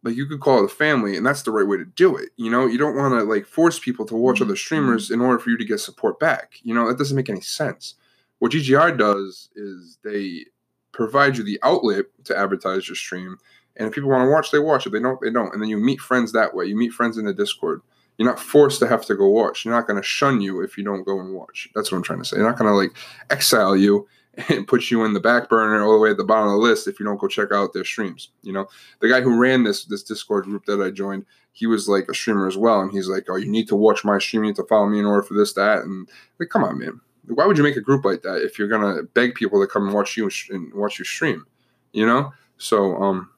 Like 0.07 0.17
you 0.17 0.27
could 0.27 0.41
call 0.41 0.61
it 0.61 0.65
a 0.65 0.69
family, 0.69 1.17
and 1.17 1.27
that's 1.27 1.43
the 1.43 1.51
right 1.51 1.67
way 1.67 1.77
to 1.77 1.85
do 1.85 2.17
it. 2.17 2.31
You 2.37 2.49
know, 2.49 2.67
you 2.67 2.79
don't 2.79 2.95
want 2.95 3.13
to 3.15 3.25
like 3.25 3.45
force 3.45 3.81
people 3.81 4.07
to 4.07 4.15
watch 4.15 4.41
other 4.41 4.53
mm-hmm. 4.53 4.57
streamers 4.57 5.11
in 5.11 5.21
order 5.21 5.41
for 5.41 5.51
you 5.51 5.59
to 5.59 5.65
get 5.65 5.81
support 5.81 6.21
back. 6.21 6.61
You 6.63 6.75
know, 6.75 6.87
that 6.87 6.97
doesn't 6.97 7.17
make 7.17 7.29
any 7.29 7.41
sense. 7.41 7.95
What 8.39 8.53
GGR 8.53 8.97
does 8.97 9.51
is 9.57 9.99
they 10.05 10.45
provide 10.93 11.37
you 11.37 11.43
the 11.43 11.59
outlet 11.65 12.07
to 12.25 12.39
advertise 12.39 12.89
your 12.89 12.95
stream, 12.95 13.37
and 13.77 13.89
if 13.89 13.95
people 13.95 14.09
want 14.11 14.25
to 14.25 14.31
watch, 14.31 14.53
they 14.53 14.61
watch. 14.61 14.87
If 14.87 14.93
they 14.93 15.01
don't, 15.01 15.21
they 15.21 15.31
don't. 15.31 15.53
And 15.53 15.61
then 15.61 15.69
you 15.69 15.77
meet 15.77 16.01
friends 16.01 16.31
that 16.33 16.55
way. 16.55 16.67
You 16.67 16.77
meet 16.77 16.93
friends 16.93 17.19
in 17.19 17.25
the 17.25 17.35
Discord. 17.35 17.83
You're 18.17 18.29
not 18.29 18.41
forced 18.41 18.79
to 18.79 18.87
have 18.87 19.05
to 19.07 19.17
go 19.17 19.29
watch. 19.29 19.65
You're 19.65 19.75
not 19.75 19.89
going 19.89 20.01
to 20.01 20.07
shun 20.07 20.41
you 20.41 20.61
if 20.61 20.79
you 20.79 20.85
don't 20.85 21.05
go 21.05 21.19
and 21.19 21.35
watch. 21.35 21.69
That's 21.75 21.91
what 21.91 21.99
I'm 21.99 22.05
trying 22.05 22.21
to 22.21 22.25
say. 22.25 22.37
You're 22.37 22.49
not 22.49 22.59
going 22.59 22.71
to 22.71 22.77
like 22.77 22.97
exile 23.29 23.77
you 23.77 24.09
and 24.49 24.69
put 24.69 24.91
you 24.91 25.05
in 25.05 25.15
the 25.15 25.21
back 25.21 25.49
burner 25.49 25.83
all 25.83 25.93
the 25.93 25.99
way 25.99 26.11
at 26.11 26.17
the 26.17 26.25
bottom 26.25 26.49
of 26.49 26.53
the 26.53 26.59
list 26.59 26.87
if 26.87 27.01
you 27.01 27.07
don't 27.07 27.19
go 27.19 27.29
check 27.29 27.53
out 27.53 27.73
their 27.73 27.85
streams. 27.85 28.31
You 28.43 28.53
know, 28.53 28.67
the 29.01 29.09
guy 29.09 29.21
who 29.21 29.39
ran 29.39 29.65
this 29.65 29.85
this 29.87 30.03
Discord 30.03 30.45
group 30.45 30.65
that 30.67 30.81
I 30.81 30.91
joined, 30.91 31.25
he 31.53 31.67
was 31.67 31.89
like 31.89 32.09
a 32.11 32.15
streamer 32.15 32.47
as 32.47 32.57
well, 32.57 32.81
and 32.81 32.93
he's 32.93 33.09
like, 33.09 33.27
"Oh, 33.29 33.37
you 33.37 33.51
need 33.51 33.69
to 33.69 33.77
watch 33.77 34.05
my 34.05 34.19
stream. 34.19 34.45
You 34.45 34.51
need 34.51 34.57
to 34.57 34.65
follow 34.65 34.87
me 34.87 34.99
in 34.99 35.07
order 35.07 35.23
for 35.23 35.35
this, 35.35 35.55
that." 35.55 35.85
And 35.85 36.09
like, 36.39 36.51
come 36.51 36.65
on, 36.65 36.79
man. 36.79 37.01
Why 37.29 37.47
would 37.47 37.57
you 37.57 37.65
make 37.65 37.77
a 37.77 37.81
group 37.81 38.05
like 38.05 38.23
that 38.23 38.43
if 38.43 38.59
you're 38.59 38.69
gonna 38.69 39.03
beg 39.15 39.35
people 39.35 39.61
to 39.61 39.67
come 39.67 39.87
and 39.87 39.95
watch 39.95 40.17
you 40.17 40.31
and 40.51 40.73
watch 40.75 40.99
your 40.99 41.07
stream? 41.07 41.47
You 41.93 42.07
know. 42.07 42.33
So 42.59 42.97
um, 42.97 43.31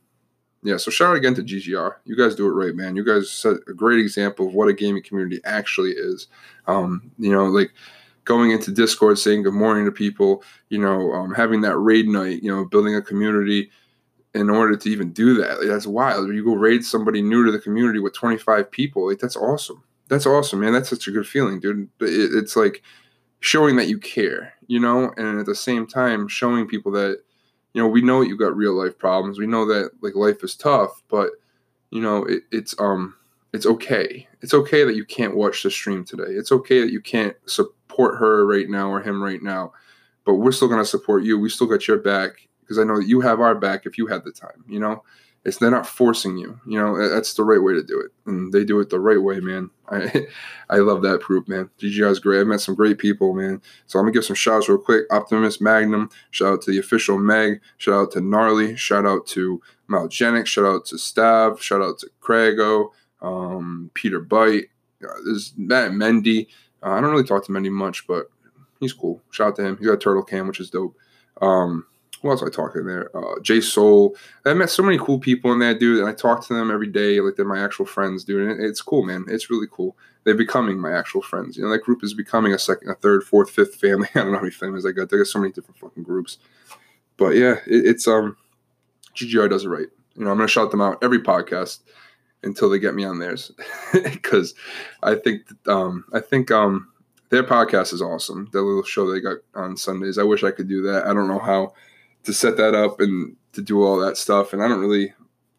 yeah, 0.63 0.77
so 0.77 0.91
shout 0.91 1.11
out 1.11 1.17
again 1.17 1.35
to 1.37 1.43
GGR. 1.43 1.95
You 2.05 2.17
guys 2.17 2.35
do 2.35 2.47
it 2.47 2.51
right, 2.51 2.75
man. 2.75 2.97
You 2.97 3.05
guys 3.05 3.31
set 3.31 3.57
a 3.69 3.73
great 3.73 4.01
example 4.01 4.49
of 4.49 4.55
what 4.55 4.69
a 4.69 4.73
gaming 4.73 5.03
community 5.03 5.41
actually 5.45 5.93
is. 5.93 6.27
Um, 6.67 7.13
you 7.19 7.31
know, 7.31 7.47
like 7.47 7.73
going 8.29 8.51
into 8.51 8.71
Discord, 8.71 9.19
saying 9.19 9.43
good 9.43 9.55
morning 9.55 9.87
to 9.87 9.91
people, 9.91 10.45
you 10.69 10.79
know, 10.79 11.13
um, 11.15 11.33
having 11.33 11.63
that 11.63 11.79
raid 11.79 12.07
night, 12.07 12.43
you 12.43 12.55
know, 12.55 12.67
building 12.67 12.95
a 12.95 13.01
community 13.01 13.71
in 14.35 14.51
order 14.51 14.77
to 14.77 14.91
even 14.91 15.13
do 15.13 15.35
that. 15.35 15.59
Like, 15.59 15.69
that's 15.69 15.87
wild. 15.87 16.29
You 16.29 16.45
go 16.45 16.55
raid 16.55 16.85
somebody 16.85 17.23
new 17.23 17.47
to 17.47 17.51
the 17.51 17.59
community 17.59 18.01
with 18.01 18.13
25 18.13 18.71
people. 18.71 19.09
Like, 19.09 19.19
that's 19.19 19.35
awesome. 19.35 19.83
That's 20.09 20.27
awesome, 20.27 20.61
man. 20.61 20.75
That's 20.75 20.91
such 20.91 21.09
a 21.09 21.11
good 21.11 21.27
feeling, 21.27 21.59
dude. 21.59 21.89
It, 22.01 22.35
it's 22.35 22.55
like 22.55 22.83
showing 23.41 23.77
that 23.77 23.89
you 23.89 23.99
care, 23.99 24.53
you 24.67 24.79
know, 24.79 25.11
and 25.17 25.41
at 25.41 25.47
the 25.47 25.55
same 25.55 25.87
time 25.87 26.29
showing 26.29 26.69
people 26.69 26.93
that 26.93 27.23
you 27.73 27.83
know, 27.83 27.89
we 27.89 28.03
know 28.03 28.21
you've 28.21 28.39
got 28.39 28.57
real 28.57 28.73
life 28.73 28.99
problems. 28.99 29.39
We 29.39 29.47
know 29.47 29.65
that 29.67 29.91
like 30.03 30.15
life 30.15 30.43
is 30.43 30.55
tough, 30.55 31.03
but 31.09 31.31
you 31.91 32.03
know, 32.03 32.25
it, 32.25 32.43
it's 32.51 32.75
um 32.79 33.15
it's 33.59 33.67
okay. 33.67 34.29
It's 34.41 34.55
okay 34.55 34.85
that 34.85 34.95
you 34.95 35.05
can't 35.05 35.35
watch 35.35 35.65
the 35.65 35.71
stream 35.73 36.05
today. 36.05 36.31
It's 36.31 36.53
okay 36.53 36.81
that 36.81 36.93
you 36.93 37.01
can't 37.01 37.35
support 37.47 38.17
her 38.21 38.47
right 38.47 38.69
now 38.69 38.89
or 38.89 39.01
him 39.01 39.21
right 39.21 39.43
now, 39.43 39.73
but 40.25 40.35
we're 40.35 40.53
still 40.53 40.69
gonna 40.69 40.85
support 40.85 41.25
you. 41.25 41.41
We 41.41 41.49
still 41.49 41.67
got 41.67 41.89
your 41.89 41.99
back 41.99 42.47
because 42.61 42.79
I 42.79 42.85
know 42.85 43.01
that 43.01 43.09
you 43.09 43.21
have 43.21 43.41
our 43.41 43.57
back 43.57 43.85
if 43.85 43.99
you 43.99 44.07
had 44.07 44.23
the 44.23 44.31
time. 44.31 44.65
You 44.69 44.79
know, 44.79 45.03
it's 45.45 45.57
they're 45.57 45.73
not 45.73 45.89
forcing 45.89 46.39
you. 46.39 46.61
You 46.69 46.79
know, 46.79 47.09
that's 47.09 47.35
the 47.35 47.43
right 47.43 47.61
way 47.61 47.73
to 47.73 47.83
do 47.83 47.99
it, 47.99 48.13
and 48.27 48.53
they 48.53 48.63
do 48.63 48.79
it 48.79 48.91
the 48.91 49.01
right 49.01 49.21
way, 49.21 49.41
man. 49.41 49.71
I 49.91 50.29
I 50.71 50.77
love 50.77 51.03
that 51.03 51.23
group, 51.23 51.49
man. 51.49 51.69
GGR 51.81 52.09
is 52.13 52.21
great. 52.21 52.41
I 52.41 52.45
met 52.45 52.61
some 52.61 52.77
great 52.77 52.99
people, 52.99 53.35
man. 53.35 53.61
So 53.87 53.99
I'm 53.99 54.05
gonna 54.05 54.13
give 54.13 54.25
some 54.25 54.37
shouts 54.37 54.69
real 54.69 54.79
quick. 54.79 55.07
Optimus 55.11 55.61
Magnum, 55.61 56.11
shout 56.31 56.53
out 56.53 56.63
to 56.63 56.71
the 56.71 56.79
official 56.79 57.19
Meg, 57.19 57.61
shout 57.79 57.95
out 57.95 58.13
to 58.13 58.21
Gnarly, 58.21 58.77
shout 58.77 59.05
out 59.05 59.27
to 59.29 59.61
Malgenic, 59.91 60.47
shout 60.47 60.65
out 60.65 60.87
to 60.87 60.95
Stav, 60.95 61.61
shout 61.61 61.83
out 61.83 61.99
to 61.99 62.11
Craigo, 62.23 62.91
um, 63.21 63.91
Peter 63.95 64.21
Bite, 64.21 64.67
uh, 65.03 65.15
there's 65.25 65.55
Matt 65.57 65.93
Mendy. 65.93 66.47
Uh, 66.83 66.91
I 66.91 67.01
don't 67.01 67.11
really 67.11 67.25
talk 67.25 67.45
to 67.47 67.53
Mendy 67.53 67.71
much, 67.71 68.07
but 68.07 68.27
he's 68.81 68.93
cool. 68.93 69.21
Shout 69.31 69.49
out 69.49 69.57
to 69.57 69.65
him. 69.65 69.79
He 69.79 69.85
got 69.85 70.01
turtle 70.01 70.23
cam, 70.23 70.47
which 70.47 70.61
is 70.61 70.71
dope. 70.71 70.97
Um, 71.41 71.87
who 72.23 72.31
else 72.31 72.43
I 72.43 72.51
talked 72.51 72.77
in 72.77 72.87
there? 72.87 73.17
Uh, 73.17 73.41
Jay 73.43 73.61
Soul. 73.61 74.17
I 74.45 74.55
met 74.55 74.71
so 74.71 74.83
many 74.83 74.99
cool 74.99 75.19
people 75.19 75.53
in 75.53 75.61
there, 75.61 75.79
dude. 75.79 76.01
And 76.01 76.09
I 76.09 76.13
talk 76.13 76.45
to 76.47 76.55
them 76.55 76.71
every 76.71 76.89
day, 76.89 77.21
like 77.21 77.37
they're 77.37 77.45
my 77.45 77.63
actual 77.63 77.87
friends, 77.87 78.25
dude. 78.25 78.49
And 78.49 78.61
it's 78.61 78.83
cool, 78.83 79.05
man. 79.05 79.25
It's 79.29 79.51
really 79.51 79.69
cool. 79.71 79.97
They're 80.25 80.35
becoming 80.35 80.81
my 80.81 80.93
actual 80.93 81.23
friends. 81.23 81.57
You 81.57 81.63
know, 81.63 81.71
that 81.71 81.85
group 81.85 82.03
is 82.03 82.15
becoming 82.15 82.53
a 82.53 82.59
second, 82.59 82.91
a 82.91 82.95
third, 82.95 83.23
fourth, 83.23 83.51
fifth 83.51 83.77
family. 83.77 84.09
I 84.15 84.21
don't 84.21 84.33
know 84.33 84.39
how 84.39 84.43
many 84.43 84.51
families 84.51 84.85
I 84.85 84.91
got. 84.91 85.11
There 85.11 85.19
got 85.19 85.29
so 85.29 85.39
many 85.39 85.53
different 85.53 85.79
fucking 85.79 86.03
groups. 86.03 86.39
But 87.17 87.31
yeah, 87.37 87.57
it, 87.67 87.87
it's 87.87 88.09
um, 88.09 88.37
GGR 89.15 89.49
does 89.49 89.65
it 89.65 89.69
right. 89.69 89.87
You 90.17 90.25
know, 90.25 90.33
I'm 90.33 90.37
gonna 90.39 90.49
shout 90.49 90.73
them 90.73 90.81
out 90.81 90.99
every 91.03 91.21
podcast 91.21 91.81
until 92.43 92.71
they 92.71 92.79
get 92.79 92.95
me 92.95 93.05
on 93.05 93.19
theirs 93.19 93.53
because 93.93 94.55
I 95.03 95.15
think 95.15 95.43
um, 95.67 96.05
I 96.13 96.21
think 96.21 96.51
um, 96.51 96.89
their 97.31 97.45
podcast 97.45 97.93
is 97.93 98.03
awesome. 98.03 98.49
Their 98.53 98.63
little 98.63 98.85
show 98.85 99.11
they 99.11 99.21
got 99.21 99.39
on 99.55 99.77
Sundays. 99.77 100.19
I 100.19 100.23
wish 100.23 100.45
I 100.45 100.51
could 100.51 100.69
do 100.69 100.83
that. 100.83 101.07
I 101.07 101.15
don't 101.15 101.29
know 101.29 101.39
how 101.39 101.75
to 102.25 102.33
set 102.33 102.57
that 102.57 102.75
up 102.75 103.01
and 103.01 103.37
to 103.53 103.63
do 103.63 103.83
all 103.83 103.99
that 103.99 104.17
stuff, 104.17 104.53
and 104.53 104.63
I 104.63 104.69
don't 104.69 104.81
really 104.81 105.15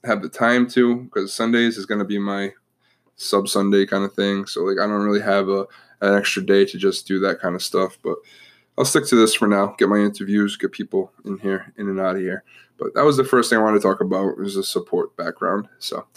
have 0.05 0.21
the 0.21 0.29
time 0.29 0.67
to 0.69 0.95
because 1.03 1.33
Sundays 1.33 1.77
is 1.77 1.85
going 1.85 1.99
to 1.99 2.05
be 2.05 2.19
my 2.19 2.53
sub 3.17 3.49
Sunday 3.49 3.85
kind 3.85 4.05
of 4.05 4.13
thing. 4.13 4.45
So 4.45 4.63
like 4.63 4.79
I 4.79 4.87
don't 4.87 5.03
really 5.03 5.21
have 5.21 5.49
a 5.49 5.65
an 6.01 6.15
extra 6.15 6.45
day 6.45 6.65
to 6.65 6.77
just 6.77 7.07
do 7.07 7.19
that 7.19 7.39
kind 7.39 7.55
of 7.55 7.63
stuff, 7.63 7.97
but 8.01 8.15
I'll 8.77 8.85
stick 8.85 9.05
to 9.07 9.15
this 9.17 9.35
for 9.35 9.47
now. 9.47 9.75
Get 9.77 9.89
my 9.89 9.97
interviews, 9.97 10.55
get 10.55 10.71
people 10.71 11.11
in 11.25 11.37
here, 11.39 11.73
in 11.77 11.89
and 11.89 11.99
out 11.99 12.15
of 12.15 12.21
here. 12.21 12.43
But 12.77 12.93
that 12.93 13.03
was 13.03 13.17
the 13.17 13.25
first 13.25 13.49
thing 13.49 13.59
I 13.59 13.61
wanted 13.61 13.81
to 13.81 13.87
talk 13.87 13.99
about 13.99 14.37
was 14.37 14.55
the 14.55 14.63
support 14.63 15.15
background. 15.17 15.67
So, 15.79 16.07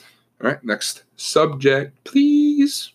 all 0.43 0.51
right, 0.51 0.65
next 0.65 1.05
subject, 1.17 2.03
please. 2.05 2.93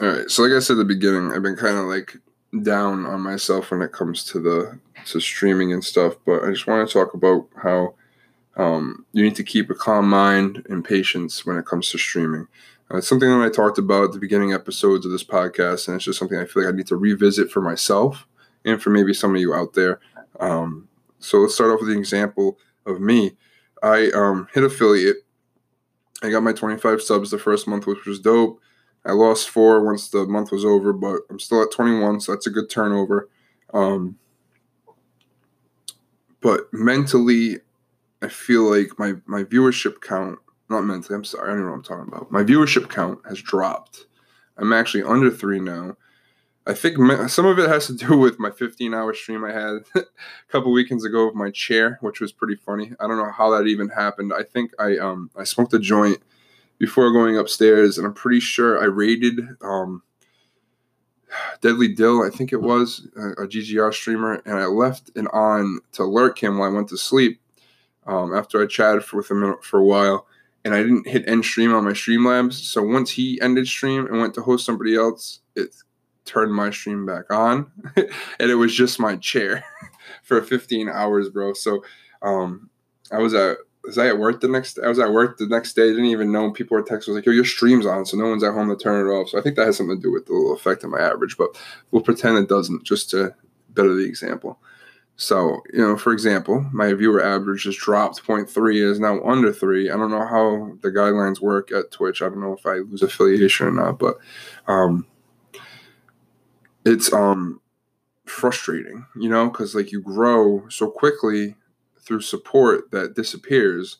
All 0.00 0.08
right, 0.08 0.30
so 0.30 0.42
like 0.42 0.52
I 0.52 0.60
said 0.60 0.74
at 0.74 0.78
the 0.78 0.84
beginning, 0.84 1.32
I've 1.32 1.42
been 1.42 1.56
kind 1.56 1.76
of 1.76 1.84
like 1.84 2.16
down 2.62 3.06
on 3.06 3.20
myself 3.20 3.70
when 3.70 3.82
it 3.82 3.92
comes 3.92 4.24
to 4.24 4.40
the 4.40 4.78
to 5.06 5.20
streaming 5.20 5.72
and 5.72 5.84
stuff, 5.84 6.14
but 6.24 6.44
I 6.44 6.50
just 6.50 6.66
want 6.66 6.86
to 6.86 6.92
talk 6.92 7.14
about 7.14 7.48
how 7.62 7.94
um, 8.56 9.06
you 9.12 9.22
need 9.22 9.36
to 9.36 9.44
keep 9.44 9.70
a 9.70 9.74
calm 9.74 10.08
mind 10.08 10.64
and 10.68 10.84
patience 10.84 11.44
when 11.44 11.56
it 11.56 11.66
comes 11.66 11.90
to 11.90 11.98
streaming. 11.98 12.46
Uh, 12.92 12.98
it's 12.98 13.08
something 13.08 13.28
that 13.28 13.44
I 13.44 13.48
talked 13.48 13.78
about 13.78 14.04
at 14.04 14.12
the 14.12 14.18
beginning 14.18 14.52
episodes 14.52 15.06
of 15.06 15.12
this 15.12 15.24
podcast, 15.24 15.88
and 15.88 15.96
it's 15.96 16.04
just 16.04 16.18
something 16.18 16.38
I 16.38 16.44
feel 16.44 16.64
like 16.64 16.72
I 16.72 16.76
need 16.76 16.86
to 16.88 16.96
revisit 16.96 17.50
for 17.50 17.60
myself 17.60 18.26
and 18.64 18.80
for 18.80 18.90
maybe 18.90 19.14
some 19.14 19.34
of 19.34 19.40
you 19.40 19.54
out 19.54 19.72
there. 19.74 19.98
Um, 20.38 20.88
so 21.18 21.38
let's 21.38 21.54
start 21.54 21.70
off 21.70 21.80
with 21.80 21.88
the 21.88 21.98
example 21.98 22.58
of 22.86 23.00
me. 23.00 23.36
I 23.82 24.10
um, 24.10 24.48
hit 24.52 24.64
affiliate. 24.64 25.24
I 26.22 26.30
got 26.30 26.42
my 26.42 26.52
25 26.52 27.02
subs 27.02 27.30
the 27.30 27.38
first 27.38 27.66
month, 27.66 27.86
which 27.86 28.06
was 28.06 28.20
dope. 28.20 28.60
I 29.04 29.12
lost 29.12 29.50
four 29.50 29.84
once 29.84 30.08
the 30.08 30.26
month 30.26 30.52
was 30.52 30.64
over, 30.64 30.92
but 30.92 31.22
I'm 31.28 31.40
still 31.40 31.62
at 31.62 31.72
21, 31.72 32.20
so 32.20 32.32
that's 32.32 32.46
a 32.46 32.50
good 32.50 32.70
turnover. 32.70 33.28
Um, 33.74 34.18
but 36.40 36.72
mentally, 36.72 37.58
I 38.20 38.28
feel 38.28 38.62
like 38.62 38.98
my 38.98 39.14
my 39.26 39.42
viewership 39.42 40.00
count, 40.00 40.38
not 40.68 40.82
mentally, 40.82 41.16
I'm 41.16 41.24
sorry, 41.24 41.50
I 41.50 41.54
don't 41.54 41.64
know 41.64 41.70
what 41.70 41.76
I'm 41.76 41.82
talking 41.82 42.12
about. 42.12 42.30
My 42.30 42.44
viewership 42.44 42.88
count 42.88 43.18
has 43.28 43.40
dropped. 43.40 44.06
I'm 44.56 44.72
actually 44.72 45.02
under 45.02 45.30
three 45.30 45.60
now. 45.60 45.96
I 46.66 46.74
think 46.74 46.96
some 47.28 47.46
of 47.46 47.58
it 47.58 47.68
has 47.68 47.86
to 47.88 47.94
do 47.94 48.16
with 48.18 48.38
my 48.38 48.50
15 48.50 48.94
hour 48.94 49.12
stream 49.14 49.44
I 49.44 49.52
had 49.52 49.82
a 49.94 50.04
couple 50.48 50.72
weekends 50.72 51.04
ago 51.04 51.28
of 51.28 51.34
my 51.34 51.50
chair, 51.50 51.98
which 52.00 52.20
was 52.20 52.32
pretty 52.32 52.56
funny. 52.56 52.92
I 53.00 53.06
don't 53.06 53.18
know 53.18 53.32
how 53.32 53.50
that 53.50 53.66
even 53.66 53.88
happened. 53.88 54.32
I 54.32 54.42
think 54.44 54.72
I 54.78 54.96
um 54.98 55.30
I 55.36 55.44
smoked 55.44 55.74
a 55.74 55.78
joint 55.78 56.18
before 56.78 57.12
going 57.12 57.36
upstairs, 57.36 57.98
and 57.98 58.06
I'm 58.06 58.14
pretty 58.14 58.40
sure 58.40 58.80
I 58.80 58.86
raided 58.86 59.40
um 59.60 60.02
Deadly 61.60 61.88
Dill, 61.88 62.22
I 62.22 62.30
think 62.30 62.52
it 62.52 62.62
was 62.62 63.08
a, 63.16 63.42
a 63.42 63.48
GGR 63.48 63.92
streamer, 63.92 64.42
and 64.44 64.58
I 64.58 64.66
left 64.66 65.10
it 65.14 65.26
on 65.32 65.80
to 65.92 66.02
alert 66.02 66.38
him 66.38 66.58
while 66.58 66.70
I 66.70 66.74
went 66.74 66.88
to 66.88 66.96
sleep. 66.96 67.40
Um, 68.04 68.34
after 68.34 68.60
I 68.60 68.66
chatted 68.66 69.04
for, 69.04 69.18
with 69.18 69.30
him 69.30 69.54
for 69.62 69.78
a 69.78 69.84
while, 69.84 70.26
and 70.64 70.74
I 70.74 70.82
didn't 70.82 71.06
hit 71.06 71.28
end 71.28 71.44
stream 71.44 71.72
on 71.72 71.84
my 71.84 71.92
Streamlabs. 71.92 72.54
So 72.54 72.82
once 72.82 73.12
he 73.12 73.40
ended 73.40 73.68
stream 73.68 74.06
and 74.06 74.20
went 74.20 74.34
to 74.34 74.42
host 74.42 74.66
somebody 74.66 74.96
else, 74.96 75.38
it 75.54 75.72
turned 76.24 76.54
my 76.54 76.70
stream 76.70 77.06
back 77.06 77.32
on, 77.32 77.70
and 77.96 78.50
it 78.50 78.54
was 78.54 78.74
just 78.74 79.00
my 79.00 79.16
chair 79.16 79.64
for 80.22 80.42
15 80.42 80.88
hours, 80.88 81.28
bro. 81.28 81.52
So 81.52 81.84
um, 82.22 82.70
I 83.10 83.18
was 83.18 83.34
at 83.34 83.58
was 83.84 83.98
I 83.98 84.06
at 84.06 84.18
work 84.18 84.40
the 84.40 84.48
next 84.48 84.78
I 84.78 84.88
was 84.88 84.98
at 84.98 85.12
work 85.12 85.38
the 85.38 85.46
next 85.46 85.74
day, 85.74 85.88
didn't 85.88 86.04
even 86.06 86.32
know 86.32 86.52
people 86.52 86.76
were 86.76 86.82
texting. 86.82 87.08
I 87.08 87.12
was 87.12 87.16
like, 87.16 87.26
yo, 87.26 87.32
your 87.32 87.44
stream's 87.44 87.86
on, 87.86 88.06
so 88.06 88.16
no 88.16 88.28
one's 88.28 88.44
at 88.44 88.54
home 88.54 88.68
to 88.68 88.76
turn 88.76 89.06
it 89.06 89.10
off. 89.10 89.30
So 89.30 89.38
I 89.38 89.42
think 89.42 89.56
that 89.56 89.66
has 89.66 89.76
something 89.76 89.96
to 89.96 90.02
do 90.02 90.12
with 90.12 90.26
the 90.26 90.32
little 90.32 90.54
effect 90.54 90.84
on 90.84 90.90
my 90.90 91.00
average, 91.00 91.36
but 91.36 91.48
we'll 91.90 92.02
pretend 92.02 92.38
it 92.38 92.48
doesn't 92.48 92.84
just 92.84 93.10
to 93.10 93.34
better 93.70 93.94
the 93.94 94.04
example. 94.04 94.58
So, 95.16 95.60
you 95.72 95.80
know, 95.80 95.96
for 95.96 96.12
example, 96.12 96.66
my 96.72 96.92
viewer 96.94 97.22
average 97.22 97.64
just 97.64 97.78
dropped 97.78 98.24
0.3 98.24 98.90
is 98.90 98.98
now 98.98 99.22
under 99.22 99.52
3. 99.52 99.90
I 99.90 99.96
don't 99.96 100.10
know 100.10 100.26
how 100.26 100.72
the 100.80 100.90
guidelines 100.90 101.40
work 101.40 101.70
at 101.70 101.90
Twitch. 101.90 102.22
I 102.22 102.28
don't 102.28 102.40
know 102.40 102.54
if 102.54 102.66
I 102.66 102.76
lose 102.76 103.02
affiliation 103.02 103.66
or 103.66 103.72
not, 103.72 103.98
but 103.98 104.16
um 104.66 105.06
it's 106.84 107.12
um 107.12 107.60
frustrating, 108.24 109.06
you 109.16 109.28
know, 109.28 109.48
because 109.48 109.74
like 109.74 109.92
you 109.92 110.00
grow 110.00 110.68
so 110.68 110.90
quickly 110.90 111.56
through 112.00 112.20
support 112.20 112.90
that 112.90 113.14
disappears, 113.14 113.98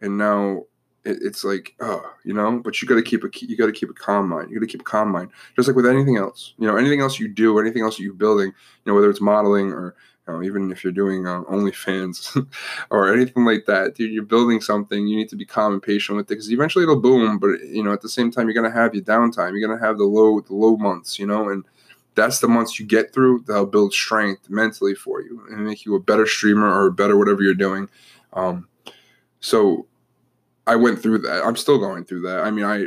and 0.00 0.18
now 0.18 0.64
it, 1.04 1.18
it's 1.22 1.44
like, 1.44 1.74
oh, 1.80 2.12
you 2.24 2.34
know. 2.34 2.60
But 2.62 2.80
you 2.80 2.88
got 2.88 2.96
to 2.96 3.02
keep 3.02 3.24
a 3.24 3.28
you 3.40 3.56
got 3.56 3.66
to 3.66 3.72
keep 3.72 3.90
a 3.90 3.94
calm 3.94 4.28
mind. 4.28 4.50
You 4.50 4.58
got 4.58 4.66
to 4.66 4.72
keep 4.72 4.82
a 4.82 4.84
calm 4.84 5.10
mind, 5.10 5.30
just 5.56 5.68
like 5.68 5.76
with 5.76 5.86
anything 5.86 6.16
else. 6.16 6.54
You 6.58 6.66
know, 6.66 6.76
anything 6.76 7.00
else 7.00 7.18
you 7.18 7.28
do, 7.28 7.58
anything 7.58 7.82
else 7.82 7.98
you're 7.98 8.14
building, 8.14 8.48
you 8.48 8.54
know, 8.86 8.94
whether 8.94 9.10
it's 9.10 9.20
modeling 9.20 9.72
or 9.72 9.94
you 10.26 10.32
know, 10.32 10.42
even 10.42 10.72
if 10.72 10.82
you're 10.82 10.92
doing 10.92 11.26
uh, 11.26 11.42
OnlyFans 11.42 12.46
or 12.90 13.12
anything 13.12 13.44
like 13.44 13.66
that, 13.66 13.94
dude, 13.94 14.12
you're 14.12 14.24
building 14.24 14.60
something. 14.60 15.06
You 15.06 15.16
need 15.16 15.28
to 15.28 15.36
be 15.36 15.44
calm 15.44 15.74
and 15.74 15.82
patient 15.82 16.16
with 16.16 16.26
it 16.26 16.28
because 16.30 16.50
eventually 16.50 16.84
it'll 16.84 17.00
boom. 17.00 17.38
But 17.38 17.60
you 17.64 17.82
know, 17.82 17.92
at 17.92 18.00
the 18.00 18.08
same 18.08 18.30
time, 18.30 18.46
you're 18.46 18.54
gonna 18.54 18.74
have 18.74 18.94
your 18.94 19.04
downtime. 19.04 19.52
You're 19.52 19.66
gonna 19.68 19.84
have 19.84 19.98
the 19.98 20.04
low, 20.04 20.40
the 20.40 20.54
low 20.54 20.76
months. 20.76 21.18
You 21.18 21.26
know, 21.26 21.50
and 21.50 21.64
that's 22.14 22.40
the 22.40 22.48
months 22.48 22.78
you 22.78 22.86
get 22.86 23.12
through 23.12 23.44
that'll 23.46 23.66
build 23.66 23.92
strength 23.92 24.48
mentally 24.48 24.94
for 24.94 25.20
you 25.20 25.44
and 25.50 25.64
make 25.64 25.84
you 25.84 25.94
a 25.94 26.00
better 26.00 26.26
streamer 26.26 26.68
or 26.72 26.90
better 26.90 27.16
whatever 27.16 27.42
you're 27.42 27.54
doing. 27.54 27.88
Um, 28.32 28.68
so 29.40 29.86
I 30.66 30.76
went 30.76 31.02
through 31.02 31.18
that. 31.18 31.44
I'm 31.44 31.56
still 31.56 31.78
going 31.78 32.04
through 32.04 32.22
that. 32.22 32.40
I 32.40 32.50
mean, 32.50 32.64
I 32.64 32.86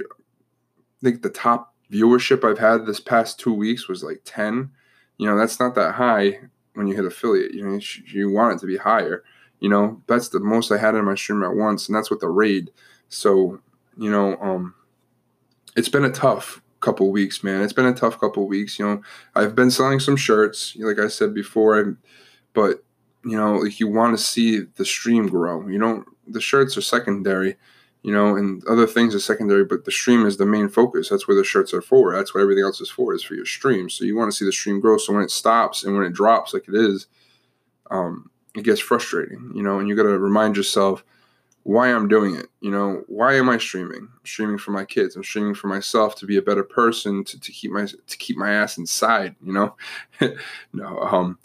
think 1.04 1.22
the 1.22 1.30
top 1.30 1.74
viewership 1.92 2.44
I've 2.44 2.60
had 2.60 2.86
this 2.86 3.00
past 3.00 3.40
two 3.40 3.54
weeks 3.54 3.88
was 3.88 4.04
like 4.04 4.22
10. 4.26 4.72
You 5.18 5.28
know, 5.28 5.38
that's 5.38 5.60
not 5.60 5.76
that 5.76 5.96
high 5.96 6.40
when 6.74 6.88
you 6.88 6.96
hit 6.96 7.06
affiliate. 7.06 7.54
You 7.54 7.68
know, 7.68 7.80
you 8.06 8.32
want 8.32 8.56
it 8.56 8.60
to 8.62 8.68
be 8.68 8.78
higher. 8.78 9.24
You 9.60 9.70
know, 9.70 10.02
that's 10.08 10.30
the 10.30 10.40
most 10.40 10.72
I 10.72 10.78
had 10.78 10.96
in 10.96 11.06
my 11.06 11.16
stream 11.16 11.44
at 11.44 11.56
once, 11.56 11.88
and 11.88 11.96
that's 11.96 12.12
with 12.12 12.20
the 12.20 12.30
raid. 12.30 12.72
So, 13.10 13.60
you 13.98 14.12
know, 14.12 14.38
um, 14.38 14.76
it's 15.76 15.90
been 15.90 16.06
a 16.06 16.12
tough 16.12 16.62
couple 16.80 17.12
weeks, 17.12 17.44
man. 17.44 17.62
It's 17.62 17.74
been 17.74 17.86
a 17.86 17.94
tough 17.94 18.20
couple 18.20 18.48
weeks. 18.48 18.78
You 18.78 18.86
know, 18.86 19.02
I've 19.36 19.56
been 19.56 19.72
selling 19.72 20.00
some 20.00 20.16
shirts, 20.16 20.76
like 20.80 21.00
I 21.00 21.08
said 21.08 21.34
before, 21.34 21.98
but 22.54 22.84
you 23.24 23.38
know, 23.38 23.56
like 23.56 23.80
you 23.80 23.88
want 23.88 24.18
to 24.18 24.24
see 24.24 24.62
the 24.76 24.86
stream 24.86 25.28
grow. 25.28 25.68
You 25.68 25.80
know, 25.80 26.06
the 26.28 26.42
shirts 26.42 26.78
are 26.78 26.82
secondary, 26.82 27.56
you 28.04 28.14
know, 28.14 28.36
and 28.36 28.64
other 28.68 28.88
things 28.88 29.14
are 29.16 29.20
secondary, 29.20 29.66
but 29.66 29.86
the 29.86 29.92
stream 29.92 30.26
is 30.26 30.38
the 30.38 30.46
main 30.46 30.70
focus. 30.70 31.10
That's 31.10 31.28
where 31.28 31.36
the 31.36 31.44
shirts 31.44 31.74
are 31.74 31.82
for. 31.82 32.16
That's 32.16 32.34
what 32.34 32.42
everything 32.42 32.64
else 32.64 32.80
is 32.80 32.90
for, 32.90 33.14
is 33.14 33.24
for 33.24 33.36
your 33.36 33.46
stream. 33.46 33.90
So 33.90 34.06
you 34.06 34.16
want 34.16 34.32
to 34.32 34.38
see 34.38 34.46
the 34.46 34.52
stream 34.52 34.80
grow. 34.80 34.98
So 34.98 35.14
when 35.14 35.24
it 35.24 35.32
stops 35.32 35.84
and 35.84 35.96
when 35.96 36.06
it 36.06 36.14
drops 36.14 36.54
like 36.54 36.68
it 36.68 36.76
is, 36.76 37.08
um, 37.92 38.30
it 38.56 38.64
gets 38.64 38.80
frustrating, 38.80 39.52
you 39.54 39.62
know, 39.62 39.80
and 39.80 39.88
you 39.88 39.96
got 39.96 40.04
to 40.04 40.18
remind 40.18 40.58
yourself 40.58 41.04
why 41.68 41.94
I'm 41.94 42.08
doing 42.08 42.34
it. 42.34 42.48
You 42.62 42.72
know, 42.72 43.04
why 43.08 43.36
am 43.36 43.50
I 43.50 43.58
streaming? 43.58 44.08
I'm 44.10 44.26
streaming 44.26 44.58
for 44.58 44.72
my 44.72 44.86
kids. 44.86 45.18
I'm 45.18 45.24
streaming 45.24 45.54
for 45.54 45.68
myself 45.68 46.16
to 46.16 46.26
be 46.26 46.38
a 46.38 46.42
better 46.42 46.64
person, 46.64 47.26
to, 47.26 47.38
to 47.38 47.52
keep 47.52 47.72
my 47.72 47.86
to 47.86 48.18
keep 48.18 48.38
my 48.38 48.52
ass 48.52 48.78
inside. 48.78 49.36
You 49.44 49.52
know, 49.52 49.76
no. 50.74 51.00
Um, 51.00 51.38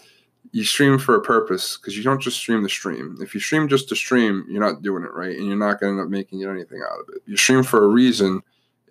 you 0.52 0.62
stream 0.62 0.96
for 1.00 1.16
a 1.16 1.20
purpose 1.20 1.76
because 1.76 1.96
you 1.96 2.04
don't 2.04 2.22
just 2.22 2.36
stream 2.36 2.62
the 2.62 2.68
stream. 2.68 3.18
If 3.20 3.34
you 3.34 3.40
stream 3.40 3.66
just 3.66 3.88
to 3.88 3.96
stream, 3.96 4.46
you're 4.48 4.62
not 4.62 4.82
doing 4.82 5.02
it 5.02 5.12
right, 5.12 5.36
and 5.36 5.48
you're 5.48 5.56
not 5.56 5.80
going 5.80 5.96
to 5.96 6.00
end 6.00 6.06
up 6.06 6.10
making 6.10 6.44
anything 6.44 6.82
out 6.88 7.00
of 7.00 7.08
it. 7.16 7.22
You 7.26 7.36
stream 7.36 7.64
for 7.64 7.84
a 7.84 7.88
reason. 7.88 8.42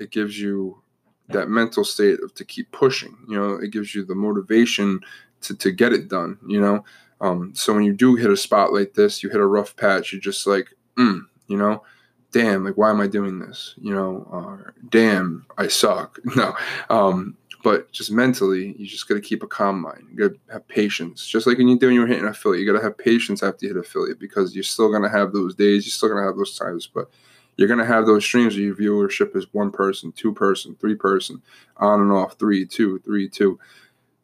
It 0.02 0.12
gives 0.12 0.38
you 0.38 0.82
that 1.30 1.48
mental 1.48 1.86
state 1.86 2.20
of 2.22 2.34
to 2.34 2.44
keep 2.44 2.70
pushing. 2.74 3.15
You 3.30 3.39
know, 3.39 3.54
it 3.54 3.72
gives 3.72 3.96
you 3.96 4.04
the 4.04 4.15
motivation 4.15 5.00
to 5.44 5.56
to 5.56 5.72
get 5.72 5.94
it 5.94 6.10
done. 6.10 6.39
You 6.46 6.60
know. 6.60 6.84
Um, 7.22 7.54
so 7.56 7.74
when 7.74 7.84
you 7.84 7.94
do 7.94 8.15
hit 8.15 8.32
a 8.32 8.36
spot 8.36 8.74
like 8.74 8.96
this, 8.96 9.24
you 9.24 9.30
hit 9.30 9.39
a 9.39 9.46
rough 9.46 9.76
patch, 9.76 10.12
you're 10.12 10.20
just 10.20 10.48
like, 10.48 10.74
mm, 10.97 11.21
you 11.47 11.58
know, 11.58 11.84
damn, 12.32 12.63
like, 12.63 12.77
why 12.77 12.89
am 12.89 13.01
I 13.01 13.08
doing 13.08 13.39
this? 13.39 13.75
You 13.77 13.93
know, 13.93 14.27
or 14.32 14.73
damn, 14.89 15.45
I 15.58 15.67
suck. 15.67 16.19
No. 16.36 16.56
Um, 16.89 17.38
but 17.63 17.91
just 17.91 18.12
mentally, 18.12 18.75
you 18.77 18.88
just 18.88 19.08
got 19.08 19.15
to 19.15 19.21
keep 19.21 19.43
a 19.43 19.47
calm 19.47 19.82
mind. 19.82 20.08
You 20.10 20.30
got 20.30 20.34
to 20.34 20.54
have 20.54 20.67
patience. 20.67 21.27
Just 21.27 21.45
like 21.45 21.58
when 21.58 21.67
you 21.67 21.77
do 21.77 21.88
when 21.88 21.95
you're 21.95 22.08
hitting 22.08 22.25
affiliate, 22.25 22.65
you 22.65 22.71
got 22.71 22.80
to 22.80 22.84
have 22.84 22.97
patience 22.97 23.43
after 23.43 23.65
you 23.65 23.73
hit 23.73 23.80
affiliate 23.80 24.19
because 24.19 24.56
you're 24.56 24.63
still 24.63 24.89
going 24.89 25.04
to 25.04 25.10
have 25.10 25.32
those 25.32 25.54
days. 25.54 25.86
You're 25.86 25.91
still 25.91 26.10
going 26.10 26.21
to 26.21 26.27
have 26.27 26.38
those 26.38 26.58
times, 26.58 26.88
but 26.88 27.10
you're 27.58 27.67
going 27.67 27.80
to 27.80 27.86
have 27.86 28.06
those 28.06 28.23
streams 28.23 28.56
where 28.56 28.63
your 28.63 28.75
viewership 28.75 29.36
is 29.36 29.45
one 29.54 29.71
person, 29.71 30.12
two 30.13 30.34
person, 30.34 30.75
three 30.80 30.95
person, 30.95 31.41
on 31.77 32.01
and 32.01 32.12
off, 32.12 32.36
three, 32.39 32.65
two, 32.65 32.99
three, 32.99 33.30
two. 33.30 33.60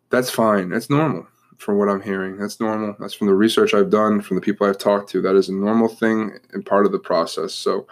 That's 0.10 0.30
fine. 0.30 0.70
That's 0.70 0.90
normal. 0.90 1.28
From 1.58 1.78
what 1.78 1.90
I'm 1.90 2.02
hearing. 2.02 2.38
That's 2.38 2.60
normal. 2.60 2.96
That's 3.00 3.14
from 3.14 3.28
the 3.28 3.34
research 3.34 3.74
I've 3.74 3.90
done, 3.90 4.22
from 4.22 4.36
the 4.36 4.42
people 4.42 4.68
I've 4.68 4.78
talked 4.78 5.10
to. 5.12 5.22
That 5.22 5.36
is 5.36 5.50
a 5.50 5.54
normal 5.54 5.88
thing 5.88 6.38
and 6.54 6.66
part 6.66 6.86
of 6.86 6.92
the 6.92 7.00
process. 7.00 7.54
So 7.54 7.88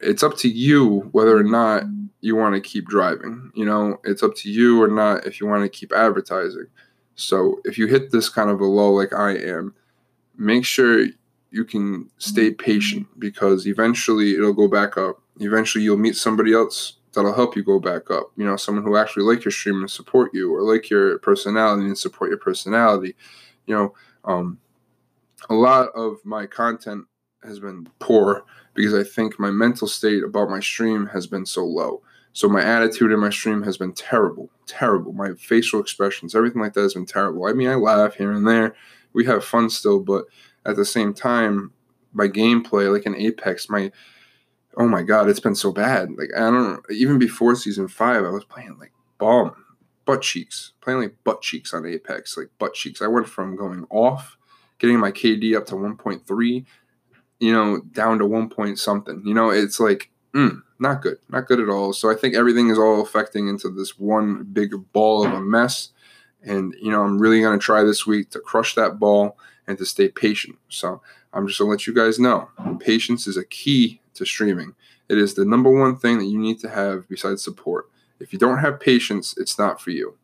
it's 0.00 0.22
up 0.22 0.36
to 0.38 0.48
you 0.48 1.08
whether 1.12 1.36
or 1.36 1.42
not 1.42 1.84
you 2.20 2.36
want 2.36 2.54
to 2.54 2.60
keep 2.60 2.86
driving. 2.86 3.50
You 3.54 3.64
know, 3.64 4.00
it's 4.04 4.22
up 4.22 4.34
to 4.36 4.50
you 4.50 4.82
or 4.82 4.88
not 4.88 5.26
if 5.26 5.40
you 5.40 5.46
want 5.46 5.62
to 5.62 5.68
keep 5.68 5.92
advertising. 5.92 6.66
So 7.16 7.60
if 7.64 7.78
you 7.78 7.86
hit 7.86 8.10
this 8.10 8.28
kind 8.28 8.50
of 8.50 8.60
a 8.60 8.66
low 8.66 8.92
like 8.92 9.12
I 9.12 9.36
am, 9.36 9.74
make 10.36 10.64
sure 10.64 11.06
you 11.50 11.64
can 11.64 12.10
stay 12.18 12.50
patient 12.50 13.06
because 13.18 13.66
eventually 13.66 14.34
it'll 14.34 14.52
go 14.52 14.68
back 14.68 14.96
up. 14.96 15.22
Eventually 15.40 15.84
you'll 15.84 15.96
meet 15.96 16.16
somebody 16.16 16.52
else 16.52 16.98
that'll 17.14 17.34
help 17.34 17.56
you 17.56 17.62
go 17.62 17.78
back 17.78 18.10
up. 18.10 18.30
You 18.36 18.44
know, 18.44 18.56
someone 18.56 18.84
who 18.84 18.96
actually 18.96 19.24
like 19.24 19.44
your 19.44 19.52
stream 19.52 19.80
and 19.80 19.90
support 19.90 20.32
you 20.34 20.54
or 20.54 20.62
like 20.62 20.90
your 20.90 21.18
personality 21.18 21.86
and 21.86 21.98
support 21.98 22.30
your 22.30 22.38
personality. 22.38 23.14
You 23.66 23.74
know, 23.74 23.94
um, 24.24 24.58
a 25.48 25.54
lot 25.54 25.88
of 25.94 26.18
my 26.24 26.46
content 26.46 27.06
has 27.42 27.60
been 27.60 27.88
poor 27.98 28.44
because 28.74 28.94
I 28.94 29.04
think 29.04 29.38
my 29.38 29.50
mental 29.50 29.86
state 29.86 30.22
about 30.22 30.50
my 30.50 30.60
stream 30.60 31.06
has 31.06 31.26
been 31.26 31.46
so 31.46 31.64
low. 31.64 32.02
So 32.32 32.48
my 32.48 32.62
attitude 32.62 33.12
in 33.12 33.20
my 33.20 33.30
stream 33.30 33.62
has 33.62 33.76
been 33.76 33.92
terrible, 33.92 34.50
terrible. 34.66 35.12
My 35.12 35.34
facial 35.34 35.80
expressions, 35.80 36.34
everything 36.34 36.60
like 36.60 36.72
that 36.74 36.82
has 36.82 36.94
been 36.94 37.06
terrible. 37.06 37.46
I 37.46 37.52
mean, 37.52 37.68
I 37.68 37.76
laugh 37.76 38.14
here 38.14 38.32
and 38.32 38.46
there. 38.46 38.74
We 39.12 39.24
have 39.26 39.44
fun 39.44 39.70
still, 39.70 40.00
but 40.00 40.24
at 40.66 40.74
the 40.74 40.84
same 40.84 41.14
time, 41.14 41.72
my 42.12 42.26
gameplay, 42.26 42.92
like 42.92 43.06
in 43.06 43.14
Apex, 43.14 43.68
my 43.68 43.92
oh 44.76 44.88
my 44.88 45.02
god, 45.02 45.28
it's 45.28 45.40
been 45.40 45.54
so 45.54 45.72
bad. 45.72 46.10
Like 46.16 46.30
I 46.36 46.50
don't 46.50 46.80
even 46.90 47.18
before 47.18 47.54
season 47.54 47.88
five, 47.88 48.24
I 48.24 48.30
was 48.30 48.44
playing 48.44 48.76
like 48.78 48.92
bomb, 49.18 49.54
butt 50.04 50.22
cheeks, 50.22 50.72
playing 50.80 51.00
like 51.00 51.16
butt 51.24 51.42
cheeks 51.42 51.72
on 51.72 51.86
Apex, 51.86 52.36
like 52.36 52.50
butt 52.58 52.74
cheeks. 52.74 53.02
I 53.02 53.06
went 53.06 53.28
from 53.28 53.56
going 53.56 53.86
off, 53.90 54.36
getting 54.78 54.98
my 54.98 55.10
KD 55.10 55.56
up 55.56 55.66
to 55.66 55.74
1.3, 55.74 56.64
you 57.40 57.52
know, 57.52 57.80
down 57.92 58.18
to 58.18 58.26
one 58.26 58.48
point 58.48 58.78
something. 58.78 59.22
You 59.24 59.34
know, 59.34 59.50
it's 59.50 59.80
like 59.80 60.10
mm, 60.34 60.62
not 60.78 61.02
good, 61.02 61.18
not 61.28 61.46
good 61.46 61.60
at 61.60 61.68
all. 61.68 61.92
So 61.92 62.10
I 62.10 62.14
think 62.14 62.34
everything 62.34 62.68
is 62.68 62.78
all 62.78 63.00
affecting 63.00 63.48
into 63.48 63.70
this 63.70 63.98
one 63.98 64.44
big 64.44 64.74
ball 64.92 65.26
of 65.26 65.32
a 65.32 65.40
mess. 65.40 65.90
And 66.42 66.74
you 66.80 66.90
know, 66.90 67.02
I'm 67.02 67.18
really 67.18 67.40
gonna 67.40 67.58
try 67.58 67.82
this 67.82 68.06
week 68.06 68.30
to 68.30 68.40
crush 68.40 68.74
that 68.74 68.98
ball 68.98 69.38
and 69.66 69.78
to 69.78 69.86
stay 69.86 70.08
patient. 70.08 70.58
So 70.68 71.00
I'm 71.32 71.46
just 71.46 71.58
gonna 71.58 71.70
let 71.70 71.86
you 71.86 71.94
guys 71.94 72.18
know, 72.18 72.48
patience 72.80 73.26
is 73.26 73.36
a 73.36 73.44
key 73.44 74.00
to 74.14 74.24
streaming. 74.24 74.74
It 75.08 75.18
is 75.18 75.34
the 75.34 75.44
number 75.44 75.70
one 75.70 75.96
thing 75.96 76.18
that 76.18 76.26
you 76.26 76.38
need 76.38 76.58
to 76.60 76.68
have 76.68 77.08
besides 77.08 77.42
support. 77.42 77.90
If 78.20 78.32
you 78.32 78.38
don't 78.38 78.58
have 78.58 78.80
patience, 78.80 79.34
it's 79.36 79.58
not 79.58 79.80
for 79.80 79.90
you. 79.90 80.16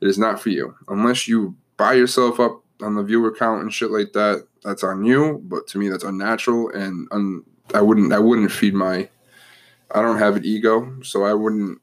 It 0.00 0.08
is 0.08 0.18
not 0.18 0.40
for 0.40 0.50
you. 0.50 0.74
Unless 0.88 1.28
you 1.28 1.56
buy 1.76 1.94
yourself 1.94 2.38
up 2.38 2.62
on 2.82 2.94
the 2.94 3.02
viewer 3.02 3.34
count 3.34 3.62
and 3.62 3.72
shit 3.72 3.90
like 3.90 4.12
that, 4.12 4.46
that's 4.62 4.84
on 4.84 5.04
you. 5.04 5.40
But 5.44 5.66
to 5.68 5.78
me, 5.78 5.88
that's 5.88 6.04
unnatural, 6.04 6.70
and 6.70 7.08
un- 7.10 7.44
I 7.74 7.80
wouldn't. 7.80 8.12
I 8.12 8.18
wouldn't 8.18 8.52
feed 8.52 8.74
my. 8.74 9.08
I 9.90 10.02
don't 10.02 10.18
have 10.18 10.36
an 10.36 10.44
ego, 10.44 11.00
so 11.02 11.24
I 11.24 11.32
wouldn't 11.32 11.80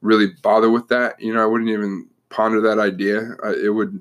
really 0.00 0.28
bother 0.42 0.70
with 0.70 0.88
that. 0.88 1.20
You 1.20 1.32
know, 1.32 1.42
I 1.42 1.46
wouldn't 1.46 1.70
even 1.70 2.08
ponder 2.30 2.60
that 2.62 2.78
idea. 2.78 3.36
I, 3.44 3.54
it 3.64 3.74
would 3.74 4.00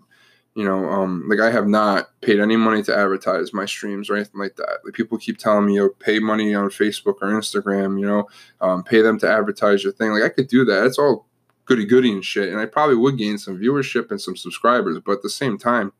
you 0.55 0.65
know 0.65 0.89
um, 0.89 1.23
like 1.29 1.39
i 1.39 1.49
have 1.49 1.67
not 1.67 2.09
paid 2.21 2.39
any 2.39 2.57
money 2.57 2.83
to 2.83 2.95
advertise 2.95 3.53
my 3.53 3.65
streams 3.65 4.09
or 4.09 4.15
anything 4.15 4.39
like 4.39 4.55
that. 4.57 4.79
Like 4.83 4.93
people 4.93 5.17
keep 5.17 5.37
telling 5.37 5.65
me 5.65 5.75
you 5.75 5.79
know, 5.81 5.89
pay 5.89 6.19
money 6.19 6.53
on 6.53 6.69
facebook 6.69 7.15
or 7.21 7.29
instagram 7.29 7.99
you 7.99 8.05
know 8.05 8.27
um, 8.59 8.83
pay 8.83 9.01
them 9.01 9.19
to 9.19 9.29
advertise 9.29 9.83
your 9.83 9.93
thing. 9.93 10.11
Like 10.11 10.23
i 10.23 10.29
could 10.29 10.47
do 10.47 10.65
that. 10.65 10.85
It's 10.85 10.99
all 10.99 11.27
goody 11.65 11.85
goody 11.85 12.11
and 12.11 12.25
shit 12.25 12.49
and 12.49 12.59
i 12.59 12.65
probably 12.65 12.95
would 12.95 13.17
gain 13.17 13.37
some 13.37 13.57
viewership 13.57 14.09
and 14.11 14.19
some 14.19 14.35
subscribers 14.35 14.97
but 15.05 15.13
at 15.13 15.21
the 15.21 15.29
same 15.29 15.59
time 15.59 15.93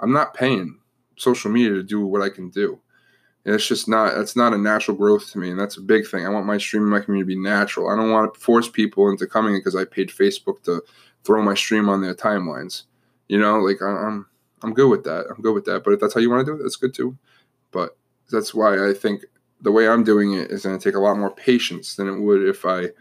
i'm 0.00 0.10
not 0.10 0.34
paying 0.34 0.80
social 1.16 1.50
media 1.50 1.70
to 1.70 1.82
do 1.82 2.04
what 2.04 2.22
i 2.22 2.28
can 2.28 2.48
do. 2.50 2.80
And 3.44 3.54
it's 3.54 3.66
just 3.66 3.88
not 3.88 4.14
that's 4.14 4.36
not 4.36 4.52
a 4.52 4.58
natural 4.58 4.96
growth 4.96 5.30
to 5.32 5.38
me 5.38 5.50
and 5.50 5.58
that's 5.58 5.76
a 5.76 5.82
big 5.82 6.06
thing. 6.06 6.26
I 6.26 6.30
want 6.30 6.46
my 6.46 6.58
stream 6.58 6.82
and 6.82 6.90
my 6.90 7.00
community 7.00 7.32
to 7.32 7.36
be 7.36 7.42
natural. 7.42 7.88
I 7.88 7.96
don't 7.96 8.10
want 8.10 8.34
to 8.34 8.40
force 8.40 8.68
people 8.68 9.08
into 9.08 9.26
coming 9.26 9.54
because 9.54 9.76
i 9.76 9.84
paid 9.84 10.08
facebook 10.08 10.62
to 10.64 10.82
throw 11.24 11.42
my 11.42 11.54
stream 11.54 11.88
on 11.88 12.00
their 12.00 12.14
timelines 12.14 12.84
you 13.30 13.38
know, 13.38 13.60
like 13.60 13.80
I'm 13.80 14.26
I'm 14.60 14.74
good 14.74 14.90
with 14.90 15.04
that. 15.04 15.26
I'm 15.30 15.40
good 15.40 15.54
with 15.54 15.64
that. 15.66 15.84
But 15.84 15.92
if 15.92 16.00
that's 16.00 16.14
how 16.14 16.20
you 16.20 16.28
want 16.28 16.44
to 16.44 16.52
do 16.52 16.58
it, 16.58 16.62
that's 16.64 16.74
good 16.74 16.92
too. 16.92 17.16
But 17.70 17.96
that's 18.28 18.52
why 18.52 18.88
I 18.88 18.92
think 18.92 19.24
the 19.60 19.70
way 19.70 19.88
I'm 19.88 20.02
doing 20.02 20.34
it 20.34 20.50
is 20.50 20.64
going 20.64 20.76
to 20.76 20.82
take 20.82 20.96
a 20.96 21.00
lot 21.00 21.16
more 21.16 21.30
patience 21.30 21.94
than 21.94 22.08
it 22.08 22.18
would 22.18 22.42
if 22.42 22.66
I, 22.66 22.80
you 22.80 22.92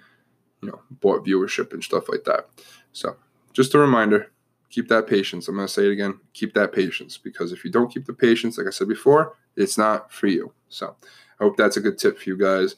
know, 0.61 0.79
bought 0.91 1.25
viewership 1.25 1.73
and 1.73 1.83
stuff 1.83 2.09
like 2.09 2.25
that. 2.25 2.47
So 2.93 3.15
just 3.53 3.73
a 3.73 3.79
reminder, 3.79 4.31
keep 4.69 4.87
that 4.89 5.07
patience. 5.07 5.47
I'm 5.47 5.55
going 5.55 5.67
to 5.67 5.73
say 5.73 5.87
it 5.87 5.93
again, 5.93 6.19
keep 6.33 6.53
that 6.53 6.73
patience 6.73 7.17
because 7.17 7.51
if 7.51 7.65
you 7.65 7.71
don't 7.71 7.91
keep 7.91 8.05
the 8.05 8.13
patience, 8.13 8.59
like 8.59 8.67
I 8.67 8.71
said 8.71 8.87
before, 8.87 9.35
it's 9.55 9.79
not 9.79 10.11
for 10.11 10.27
you. 10.27 10.53
So 10.67 10.95
I 11.39 11.43
hope 11.43 11.57
that's 11.57 11.77
a 11.77 11.81
good 11.81 11.97
tip 11.97 12.19
for 12.19 12.29
you 12.29 12.37
guys. 12.37 12.75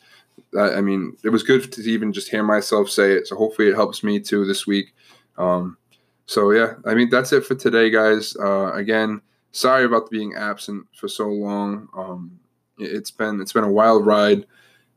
I, 0.58 0.80
mean, 0.80 1.18
it 1.26 1.30
was 1.30 1.44
good 1.44 1.70
to 1.70 1.82
even 1.82 2.14
just 2.14 2.30
hear 2.30 2.44
myself 2.44 2.90
say 2.90 3.12
it. 3.12 3.28
So 3.28 3.36
hopefully 3.36 3.68
it 3.68 3.76
helps 3.76 4.04
me 4.04 4.22
too 4.22 4.46
this 4.46 4.66
week. 4.66 4.96
Um, 5.38 5.78
so 6.32 6.52
yeah, 6.52 6.76
I 6.86 6.94
mean 6.94 7.10
that's 7.10 7.34
it 7.34 7.46
for 7.46 7.56
today, 7.56 7.90
guys. 7.90 8.38
Uh, 8.38 8.72
again, 8.72 9.20
sorry 9.52 9.84
about 9.84 10.10
being 10.10 10.34
absent 10.34 10.88
for 10.96 11.10
so 11.10 11.28
long. 11.28 11.90
Um, 11.94 12.40
it's 12.78 13.12
been 13.12 13.42
it's 13.42 13.52
been 13.52 13.66
a 13.66 13.72
wild 13.72 14.06
ride. 14.06 14.46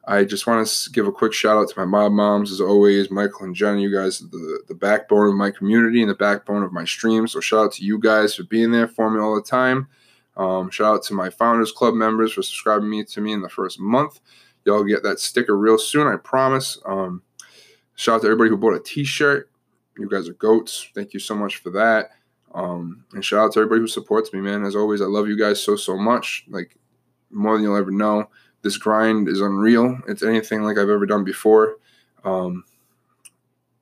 I 0.07 0.23
just 0.23 0.47
want 0.47 0.65
to 0.65 0.91
give 0.93 1.09
a 1.09 1.13
quick 1.13 1.33
shout 1.33 1.57
out 1.57 1.69
to 1.69 1.79
my 1.79 1.87
mob 1.87 2.13
moms 2.13 2.53
as 2.53 2.61
always, 2.61 3.11
Michael 3.11 3.47
and 3.47 3.55
Jen. 3.55 3.81
You 3.81 3.93
guys 3.93 4.23
are 4.23 4.27
the, 4.27 4.61
the 4.69 4.77
backbone 4.77 5.27
of 5.27 5.35
my 5.35 5.51
community 5.51 6.03
and 6.03 6.11
the 6.11 6.15
backbone 6.15 6.63
of 6.63 6.73
my 6.73 6.85
stream. 6.85 7.27
So 7.27 7.41
shout 7.41 7.65
out 7.65 7.73
to 7.73 7.85
you 7.85 7.99
guys 7.99 8.37
for 8.37 8.45
being 8.45 8.71
there 8.71 8.87
for 8.87 9.11
me 9.11 9.19
all 9.19 9.35
the 9.35 9.43
time. 9.43 9.89
Um, 10.37 10.71
shout 10.71 10.95
out 10.95 11.03
to 11.05 11.15
my 11.15 11.31
Founders 11.31 11.73
Club 11.73 11.95
members 11.95 12.33
for 12.33 12.43
subscribing 12.43 12.89
me 12.89 13.03
to 13.03 13.21
me 13.21 13.33
in 13.33 13.43
the 13.43 13.49
first 13.49 13.81
month. 13.81 14.21
Y'all 14.65 14.85
get 14.85 15.03
that 15.03 15.19
sticker 15.19 15.57
real 15.57 15.79
soon, 15.79 16.07
I 16.07 16.17
promise. 16.17 16.79
Um, 16.87 17.23
shout 17.97 18.17
out 18.17 18.21
to 18.23 18.29
everybody 18.29 18.51
who 18.51 18.57
bought 18.57 18.75
a 18.75 18.81
T-shirt. 18.81 19.51
You 19.99 20.09
guys 20.09 20.29
are 20.29 20.35
goats. 20.35 20.89
Thank 20.95 21.15
you 21.15 21.21
so 21.21 21.35
much 21.35 21.57
for 21.57 21.71
that. 21.71 22.11
Um, 22.55 23.05
and 23.13 23.25
shout 23.25 23.41
out 23.41 23.53
to 23.53 23.61
everybody 23.61 23.81
who 23.81 23.87
supports 23.89 24.33
me, 24.33 24.41
man. 24.41 24.65
As 24.65 24.77
always, 24.77 25.03
I 25.03 25.07
love 25.07 25.29
you 25.29 25.39
guys 25.39 25.63
so 25.63 25.77
so 25.77 25.97
much. 25.97 26.45
Like 26.49 26.77
more 27.31 27.55
than 27.55 27.65
you'll 27.65 27.77
ever 27.77 27.91
know. 27.91 28.29
This 28.63 28.77
grind 28.77 29.29
is 29.29 29.41
unreal. 29.41 29.99
It's 30.09 30.23
anything 30.23 30.63
like 30.63 30.79
I've 30.79 30.89
ever 30.89 31.05
done 31.05 31.25
before. 31.25 31.77
Um, 32.25 32.65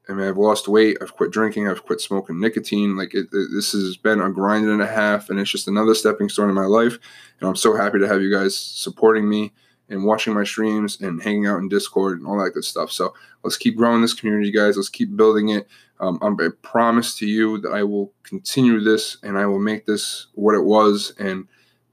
I 0.08 0.14
mean, 0.14 0.26
I've 0.26 0.38
lost 0.38 0.66
weight. 0.66 0.98
I've 1.00 1.14
quit 1.14 1.30
drinking. 1.30 1.68
I've 1.68 1.84
quit 1.84 2.00
smoking 2.00 2.40
nicotine. 2.40 2.96
Like 2.96 3.14
it, 3.14 3.28
it, 3.32 3.48
this 3.54 3.72
has 3.72 3.96
been 3.96 4.20
a 4.20 4.30
grind 4.30 4.68
and 4.68 4.82
a 4.82 4.86
half, 4.86 5.30
and 5.30 5.38
it's 5.38 5.50
just 5.50 5.68
another 5.68 5.94
stepping 5.94 6.28
stone 6.28 6.48
in 6.48 6.54
my 6.54 6.66
life. 6.66 6.98
And 7.40 7.48
I'm 7.48 7.56
so 7.56 7.76
happy 7.76 7.98
to 8.00 8.08
have 8.08 8.20
you 8.20 8.32
guys 8.32 8.56
supporting 8.56 9.28
me 9.28 9.52
and 9.88 10.04
watching 10.04 10.34
my 10.34 10.44
streams 10.44 11.00
and 11.00 11.22
hanging 11.22 11.46
out 11.46 11.58
in 11.58 11.68
Discord 11.68 12.18
and 12.18 12.26
all 12.26 12.42
that 12.42 12.50
good 12.50 12.64
stuff. 12.64 12.90
So 12.90 13.14
let's 13.42 13.56
keep 13.56 13.76
growing 13.76 14.00
this 14.00 14.14
community, 14.14 14.50
guys. 14.50 14.76
Let's 14.76 14.88
keep 14.88 15.16
building 15.16 15.50
it. 15.50 15.68
Um, 16.00 16.18
I 16.22 16.48
promise 16.62 17.16
to 17.18 17.26
you 17.26 17.58
that 17.58 17.72
I 17.72 17.84
will 17.84 18.12
continue 18.24 18.80
this 18.80 19.18
and 19.22 19.38
I 19.38 19.46
will 19.46 19.60
make 19.60 19.86
this 19.86 20.26
what 20.34 20.54
it 20.54 20.64
was 20.64 21.12
and 21.18 21.46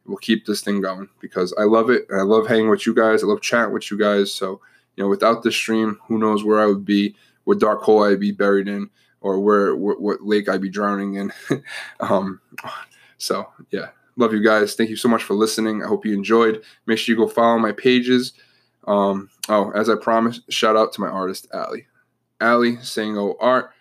we'll 0.05 0.17
keep 0.17 0.45
this 0.45 0.61
thing 0.61 0.81
going 0.81 1.07
because 1.19 1.53
I 1.59 1.63
love 1.63 1.89
it 1.89 2.07
and 2.09 2.19
I 2.19 2.23
love 2.23 2.47
hanging 2.47 2.69
with 2.69 2.87
you 2.87 2.93
guys. 2.95 3.23
I 3.23 3.27
love 3.27 3.41
chatting 3.41 3.73
with 3.73 3.91
you 3.91 3.97
guys. 3.99 4.33
So, 4.33 4.61
you 4.95 5.03
know, 5.03 5.09
without 5.09 5.43
this 5.43 5.55
stream, 5.55 5.99
who 6.07 6.17
knows 6.17 6.43
where 6.43 6.59
I 6.59 6.65
would 6.65 6.85
be, 6.85 7.15
what 7.43 7.59
dark 7.59 7.81
hole 7.81 8.03
I'd 8.03 8.19
be 8.19 8.31
buried 8.31 8.67
in, 8.67 8.89
or 9.21 9.39
where 9.39 9.75
what, 9.75 10.01
what 10.01 10.23
lake 10.23 10.49
I'd 10.49 10.61
be 10.61 10.69
drowning 10.69 11.15
in. 11.15 11.33
um, 11.99 12.41
so, 13.19 13.47
yeah, 13.69 13.89
love 14.15 14.33
you 14.33 14.43
guys. 14.43 14.73
Thank 14.73 14.89
you 14.89 14.95
so 14.95 15.07
much 15.07 15.21
for 15.21 15.35
listening. 15.35 15.83
I 15.83 15.87
hope 15.87 16.05
you 16.05 16.13
enjoyed. 16.13 16.63
Make 16.87 16.97
sure 16.97 17.13
you 17.13 17.21
go 17.21 17.27
follow 17.27 17.59
my 17.59 17.71
pages. 17.71 18.33
Um, 18.87 19.29
oh, 19.47 19.69
as 19.71 19.89
I 19.89 19.95
promised, 19.95 20.51
shout 20.51 20.75
out 20.75 20.91
to 20.93 21.01
my 21.01 21.09
artist, 21.09 21.47
Ali. 21.53 21.85
Ali 22.41 22.79
oh, 22.97 23.37
Art 23.39 23.71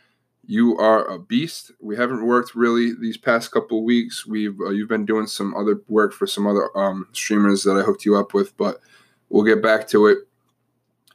you 0.49 0.79
are 0.79 1.07
a 1.09 1.19
beast. 1.19 1.73
We 1.79 1.95
haven't 1.95 2.27
worked 2.27 2.55
really 2.55 2.95
these 2.99 3.19
past 3.19 3.53
couple 3.53 3.85
weeks. 3.85 4.27
We've 4.27 4.59
uh, 4.61 4.71
you've 4.71 4.89
been 4.89 5.05
doing 5.05 5.27
some 5.27 5.55
other 5.55 5.83
work 5.89 6.15
for 6.15 6.27
some 6.27 6.47
other 6.47 6.77
um, 6.77 7.07
streamers 7.13 7.63
that 7.65 7.77
I 7.77 7.83
hooked 7.83 8.07
you 8.07 8.17
up 8.17 8.33
with, 8.33 8.57
but 8.57 8.81
we'll 9.29 9.45
get 9.45 9.63
back 9.63 9.87
to 9.89 10.07
it. 10.07 10.19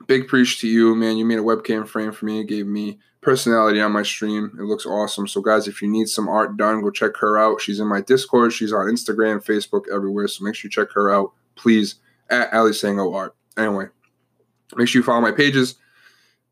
Big 0.08 0.28
preach 0.28 0.60
to 0.62 0.68
you, 0.68 0.96
man. 0.96 1.18
You 1.18 1.26
made 1.26 1.40
a 1.40 1.44
webcam 1.44 1.88
frame 1.88 2.12
for 2.12 2.26
me. 2.26 2.42
It 2.42 2.48
gave 2.48 2.68
me 2.68 3.00
personality 3.22 3.82
on 3.82 3.92
my 3.92 4.04
stream. 4.04 4.52
It 4.60 4.64
looks 4.64 4.86
awesome. 4.86 5.28
So, 5.28 5.42
guys, 5.42 5.68
if 5.68 5.82
you 5.82 5.88
need 5.88 6.10
some 6.10 6.28
art 6.28 6.58
done, 6.58 6.82
go 6.82 6.92
check 6.92 7.16
her 7.18 7.38
out. 7.38 7.62
She's 7.62 7.80
in 7.80 7.88
my 7.88 8.02
Discord. 8.02 8.54
She's 8.54 8.74
on 8.74 8.88
Instagram, 8.88 9.44
Facebook, 9.44 9.84
everywhere. 9.94 10.28
So 10.28 10.44
make 10.44 10.56
sure 10.56 10.68
you 10.68 10.72
check 10.72 10.92
her 10.94 11.12
out, 11.12 11.32
please. 11.56 11.96
At 12.30 12.54
Ali 12.54 12.72
Sango 12.72 13.14
Art. 13.14 13.36
Anyway, 13.58 13.86
make 14.76 14.88
sure 14.88 15.00
you 15.00 15.04
follow 15.04 15.22
my 15.22 15.32
pages. 15.32 15.76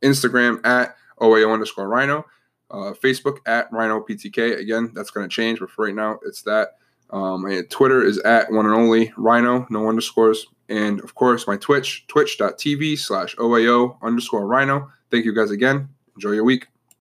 Instagram 0.03 0.65
at 0.65 0.95
OAO 1.19 1.53
underscore 1.53 1.87
Rhino. 1.87 2.25
Uh, 2.69 2.93
Facebook 2.93 3.37
at 3.45 3.71
Rhino 3.71 3.99
PTK. 4.01 4.59
Again, 4.59 4.91
that's 4.93 5.11
going 5.11 5.27
to 5.27 5.33
change, 5.33 5.59
but 5.59 5.69
for 5.69 5.85
right 5.85 5.95
now, 5.95 6.19
it's 6.25 6.41
that. 6.43 6.75
Um, 7.12 7.45
Twitter 7.69 8.04
is 8.04 8.17
at 8.19 8.52
one 8.52 8.65
and 8.65 8.76
only 8.76 9.13
Rhino, 9.17 9.67
no 9.69 9.89
underscores. 9.89 10.47
And 10.69 11.02
of 11.02 11.15
course, 11.15 11.47
my 11.47 11.58
Twitch, 11.58 12.06
twitch.tv 12.08 12.97
slash 12.97 13.36
OAO 13.36 13.97
underscore 14.02 14.47
Rhino. 14.47 14.89
Thank 15.10 15.26
you 15.26 15.36
guys 15.36 15.52
again. 15.52 15.89
Enjoy 16.15 16.32
your 16.32 16.45
week. 16.45 16.67